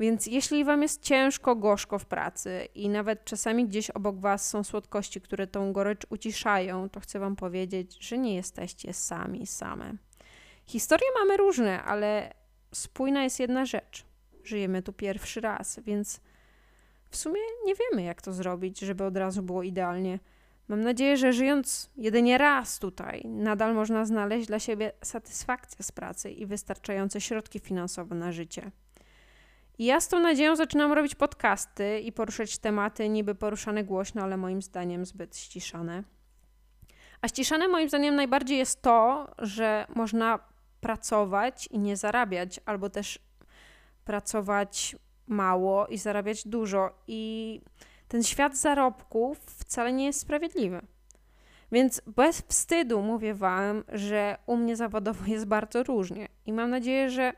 Więc 0.00 0.26
jeśli 0.26 0.64
Wam 0.64 0.82
jest 0.82 1.02
ciężko, 1.02 1.56
gorzko 1.56 1.98
w 1.98 2.06
pracy 2.06 2.68
i 2.74 2.88
nawet 2.88 3.24
czasami 3.24 3.66
gdzieś 3.66 3.90
obok 3.90 4.20
Was 4.20 4.50
są 4.50 4.64
słodkości, 4.64 5.20
które 5.20 5.46
tą 5.46 5.72
gorycz 5.72 6.06
uciszają, 6.10 6.88
to 6.88 7.00
chcę 7.00 7.18
Wam 7.18 7.36
powiedzieć, 7.36 7.96
że 8.00 8.18
nie 8.18 8.34
jesteście 8.34 8.92
sami, 8.92 9.46
same. 9.46 9.94
Historie 10.66 11.08
mamy 11.18 11.36
różne, 11.36 11.82
ale 11.82 12.34
spójna 12.72 13.24
jest 13.24 13.40
jedna 13.40 13.64
rzecz. 13.64 14.04
Żyjemy 14.44 14.82
tu 14.82 14.92
pierwszy 14.92 15.40
raz, 15.40 15.80
więc 15.80 16.20
w 17.10 17.16
sumie 17.16 17.40
nie 17.64 17.74
wiemy, 17.74 18.02
jak 18.02 18.22
to 18.22 18.32
zrobić, 18.32 18.80
żeby 18.80 19.04
od 19.04 19.16
razu 19.16 19.42
było 19.42 19.62
idealnie. 19.62 20.18
Mam 20.68 20.80
nadzieję, 20.80 21.16
że 21.16 21.32
żyjąc 21.32 21.90
jedynie 21.96 22.38
raz 22.38 22.78
tutaj, 22.78 23.22
nadal 23.24 23.74
można 23.74 24.04
znaleźć 24.04 24.46
dla 24.46 24.58
siebie 24.58 24.92
satysfakcję 25.02 25.84
z 25.84 25.92
pracy 25.92 26.30
i 26.30 26.46
wystarczające 26.46 27.20
środki 27.20 27.58
finansowe 27.58 28.14
na 28.14 28.32
życie. 28.32 28.70
I 29.78 29.84
ja 29.84 30.00
z 30.00 30.08
tą 30.08 30.20
nadzieją 30.20 30.56
zaczynam 30.56 30.92
robić 30.92 31.14
podcasty 31.14 32.00
i 32.00 32.12
poruszać 32.12 32.58
tematy 32.58 33.08
niby 33.08 33.34
poruszane 33.34 33.84
głośno, 33.84 34.22
ale 34.22 34.36
moim 34.36 34.62
zdaniem 34.62 35.06
zbyt 35.06 35.36
ściszane. 35.36 36.04
A 37.20 37.28
ściszane 37.28 37.68
moim 37.68 37.88
zdaniem 37.88 38.16
najbardziej 38.16 38.58
jest 38.58 38.82
to, 38.82 39.28
że 39.38 39.86
można 39.94 40.38
pracować 40.80 41.68
i 41.70 41.78
nie 41.78 41.96
zarabiać, 41.96 42.60
albo 42.66 42.90
też 42.90 43.18
pracować 44.04 44.96
mało 45.26 45.86
i 45.86 45.98
zarabiać 45.98 46.48
dużo. 46.48 46.90
I 47.06 47.60
ten 48.14 48.22
świat 48.22 48.56
zarobków 48.56 49.38
wcale 49.38 49.92
nie 49.92 50.04
jest 50.04 50.20
sprawiedliwy. 50.20 50.80
Więc 51.72 52.02
bez 52.06 52.40
wstydu 52.40 53.02
mówię 53.02 53.34
Wam, 53.34 53.84
że 53.92 54.38
u 54.46 54.56
mnie 54.56 54.76
zawodowo 54.76 55.26
jest 55.32 55.46
bardzo 55.46 55.82
różnie. 55.82 56.28
I 56.46 56.52
mam 56.52 56.70
nadzieję, 56.70 57.10
że 57.10 57.32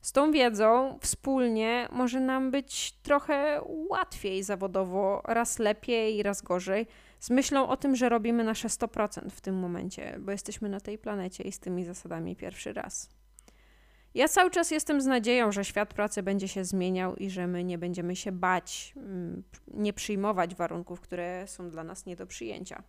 z 0.00 0.12
tą 0.12 0.32
wiedzą 0.32 0.98
wspólnie 1.00 1.88
może 1.92 2.20
nam 2.20 2.50
być 2.50 2.92
trochę 2.92 3.60
łatwiej 3.64 4.42
zawodowo, 4.42 5.22
raz 5.24 5.58
lepiej, 5.58 6.22
raz 6.22 6.42
gorzej, 6.42 6.86
z 7.20 7.30
myślą 7.30 7.68
o 7.68 7.76
tym, 7.76 7.96
że 7.96 8.08
robimy 8.08 8.44
nasze 8.44 8.68
100% 8.68 9.30
w 9.30 9.40
tym 9.40 9.58
momencie, 9.58 10.16
bo 10.18 10.32
jesteśmy 10.32 10.68
na 10.68 10.80
tej 10.80 10.98
planecie 10.98 11.44
i 11.44 11.52
z 11.52 11.58
tymi 11.58 11.84
zasadami 11.84 12.36
pierwszy 12.36 12.72
raz. 12.72 13.17
Ja 14.14 14.28
cały 14.28 14.50
czas 14.50 14.70
jestem 14.70 15.00
z 15.00 15.06
nadzieją, 15.06 15.52
że 15.52 15.64
świat 15.64 15.94
pracy 15.94 16.22
będzie 16.22 16.48
się 16.48 16.64
zmieniał 16.64 17.16
i 17.16 17.30
że 17.30 17.46
my 17.46 17.64
nie 17.64 17.78
będziemy 17.78 18.16
się 18.16 18.32
bać, 18.32 18.94
mm, 18.96 19.42
nie 19.74 19.92
przyjmować 19.92 20.54
warunków, 20.54 21.00
które 21.00 21.46
są 21.46 21.70
dla 21.70 21.84
nas 21.84 22.06
nie 22.06 22.16
do 22.16 22.26
przyjęcia. 22.26 22.82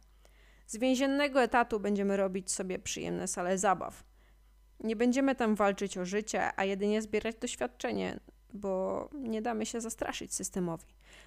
Z 0.67 0.77
więziennego 0.77 1.41
etatu 1.41 1.79
będziemy 1.79 2.17
robić 2.17 2.51
sobie 2.51 2.79
przyjemne 2.79 3.27
sale 3.27 3.57
zabaw. 3.57 4.03
Nie 4.79 4.95
będziemy 4.95 5.35
tam 5.35 5.55
walczyć 5.55 5.97
o 5.97 6.05
życie, 6.05 6.49
a 6.55 6.65
jedynie 6.65 7.01
zbierać 7.01 7.35
doświadczenie, 7.35 8.19
bo 8.53 9.09
nie 9.13 9.41
damy 9.41 9.65
się 9.65 9.81
zastraszyć 9.81 10.33
systemowi. 10.33 10.85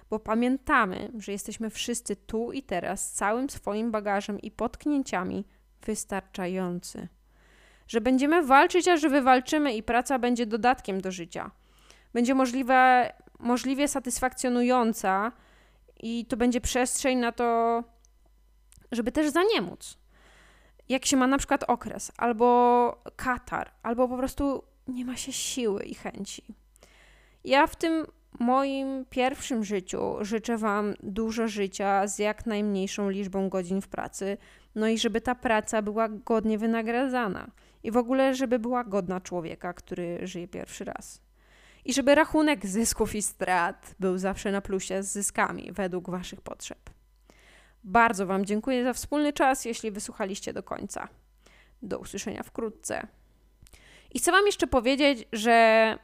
Bo 0.09 0.19
pamiętamy, 0.19 1.11
że 1.19 1.31
jesteśmy 1.31 1.69
wszyscy 1.69 2.15
tu 2.15 2.51
i 2.51 2.63
teraz 2.63 3.11
z 3.11 3.11
całym 3.11 3.49
swoim 3.49 3.91
bagażem 3.91 4.39
i 4.39 4.51
potknięciami 4.51 5.45
wystarczający 5.85 7.07
że 7.87 8.01
będziemy 8.01 8.43
walczyć, 8.43 8.87
aż 8.87 9.01
wywalczymy 9.01 9.73
i 9.75 9.83
praca 9.83 10.19
będzie 10.19 10.45
dodatkiem 10.45 11.01
do 11.01 11.11
życia. 11.11 11.51
Będzie 12.13 12.35
możliwe, 12.35 13.11
możliwie 13.39 13.87
satysfakcjonująca 13.87 15.31
i 15.99 16.25
to 16.25 16.37
będzie 16.37 16.61
przestrzeń 16.61 17.17
na 17.17 17.31
to, 17.31 17.83
żeby 18.91 19.11
też 19.11 19.29
za 19.29 19.41
nie 19.53 19.61
móc. 19.61 19.97
Jak 20.89 21.05
się 21.05 21.17
ma 21.17 21.27
na 21.27 21.37
przykład 21.37 21.63
okres, 21.63 22.11
albo 22.17 23.01
katar, 23.15 23.71
albo 23.83 24.07
po 24.07 24.17
prostu 24.17 24.63
nie 24.87 25.05
ma 25.05 25.15
się 25.15 25.33
siły 25.33 25.83
i 25.83 25.95
chęci. 25.95 26.43
Ja 27.43 27.67
w 27.67 27.75
tym 27.75 28.05
moim 28.39 29.05
pierwszym 29.09 29.63
życiu 29.63 30.15
życzę 30.21 30.57
Wam 30.57 30.93
dużo 31.03 31.47
życia 31.47 32.07
z 32.07 32.19
jak 32.19 32.45
najmniejszą 32.45 33.09
liczbą 33.09 33.49
godzin 33.49 33.81
w 33.81 33.87
pracy, 33.87 34.37
no 34.75 34.87
i 34.87 34.97
żeby 34.97 35.21
ta 35.21 35.35
praca 35.35 35.81
była 35.81 36.09
godnie 36.09 36.57
wynagradzana 36.57 37.47
i 37.83 37.91
w 37.91 37.97
ogóle, 37.97 38.35
żeby 38.35 38.59
była 38.59 38.83
godna 38.83 39.21
człowieka, 39.21 39.73
który 39.73 40.27
żyje 40.27 40.47
pierwszy 40.47 40.83
raz. 40.83 41.21
I 41.85 41.93
żeby 41.93 42.15
rachunek 42.15 42.65
zysków 42.65 43.15
i 43.15 43.21
strat 43.21 43.95
był 43.99 44.17
zawsze 44.17 44.51
na 44.51 44.61
plusie 44.61 45.03
z 45.03 45.11
zyskami 45.11 45.71
według 45.71 46.09
Waszych 46.09 46.41
potrzeb. 46.41 46.89
Bardzo 47.83 48.25
Wam 48.25 48.45
dziękuję 48.45 48.83
za 48.83 48.93
wspólny 48.93 49.33
czas, 49.33 49.65
jeśli 49.65 49.91
wysłuchaliście 49.91 50.53
do 50.53 50.63
końca. 50.63 51.07
Do 51.81 51.99
usłyszenia 51.99 52.43
wkrótce. 52.43 53.07
I 54.13 54.19
chcę 54.19 54.31
Wam 54.31 54.45
jeszcze 54.45 54.67
powiedzieć, 54.67 55.27
że 55.33 55.97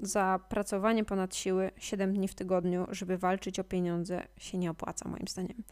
za 0.00 0.40
pracowanie 0.48 1.04
ponad 1.04 1.36
siły 1.36 1.70
7 1.78 2.14
dni 2.14 2.28
w 2.28 2.34
tygodniu, 2.34 2.86
żeby 2.90 3.18
walczyć 3.18 3.58
o 3.60 3.64
pieniądze, 3.64 4.26
się 4.38 4.58
nie 4.58 4.70
opłaca, 4.70 5.08
moim 5.08 5.28
zdaniem. 5.28 5.62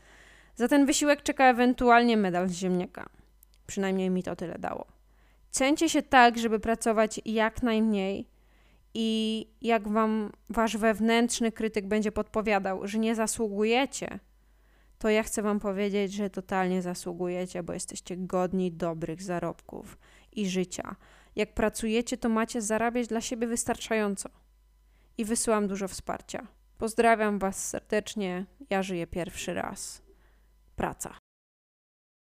Za 0.55 0.69
ten 0.69 0.87
wysiłek 0.87 1.23
czeka 1.23 1.45
ewentualnie 1.45 2.17
medal 2.17 2.49
z 2.49 2.53
ziemniaka. 2.53 3.09
Przynajmniej 3.67 4.11
mi 4.11 4.23
to 4.23 4.37
tyle 4.37 4.59
dało. 4.59 4.94
Cencie 5.55 5.89
się 5.89 6.03
tak, 6.03 6.39
żeby 6.39 6.61
pracować 6.61 7.21
jak 7.25 7.63
najmniej 7.63 8.29
i 8.95 9.47
jak 9.63 9.89
wam 9.89 10.33
wasz 10.49 10.77
wewnętrzny 10.77 11.53
krytyk 11.53 11.87
będzie 11.87 12.13
podpowiadał, 12.13 12.87
że 12.87 12.99
nie 12.99 13.15
zasługujecie, 13.15 14.19
to 14.99 15.09
ja 15.09 15.23
chcę 15.23 15.43
wam 15.43 15.61
powiedzieć, 15.61 16.13
że 16.13 16.31
totalnie 16.31 16.83
zasługujecie, 16.83 17.63
bo 17.63 17.73
jesteście 17.73 18.17
godni 18.17 18.73
dobrych 18.73 19.23
zarobków 19.23 19.99
i 20.33 20.49
życia. 20.49 20.97
Jak 21.37 21.55
pracujecie, 21.55 22.17
to 22.17 22.29
macie 22.29 22.63
zarabiać 22.63 23.07
dla 23.07 23.21
siebie 23.21 23.47
wystarczająco. 23.47 24.29
I 25.19 25.25
wysyłam 25.25 25.69
dużo 25.69 25.89
wsparcia. 25.89 26.47
Pozdrawiam 26.79 27.39
was 27.39 27.69
serdecznie. 27.69 28.47
Ja 28.71 28.83
żyję 28.83 29.07
pierwszy 29.07 29.55
raz. 29.55 30.03
Praca. 30.77 31.24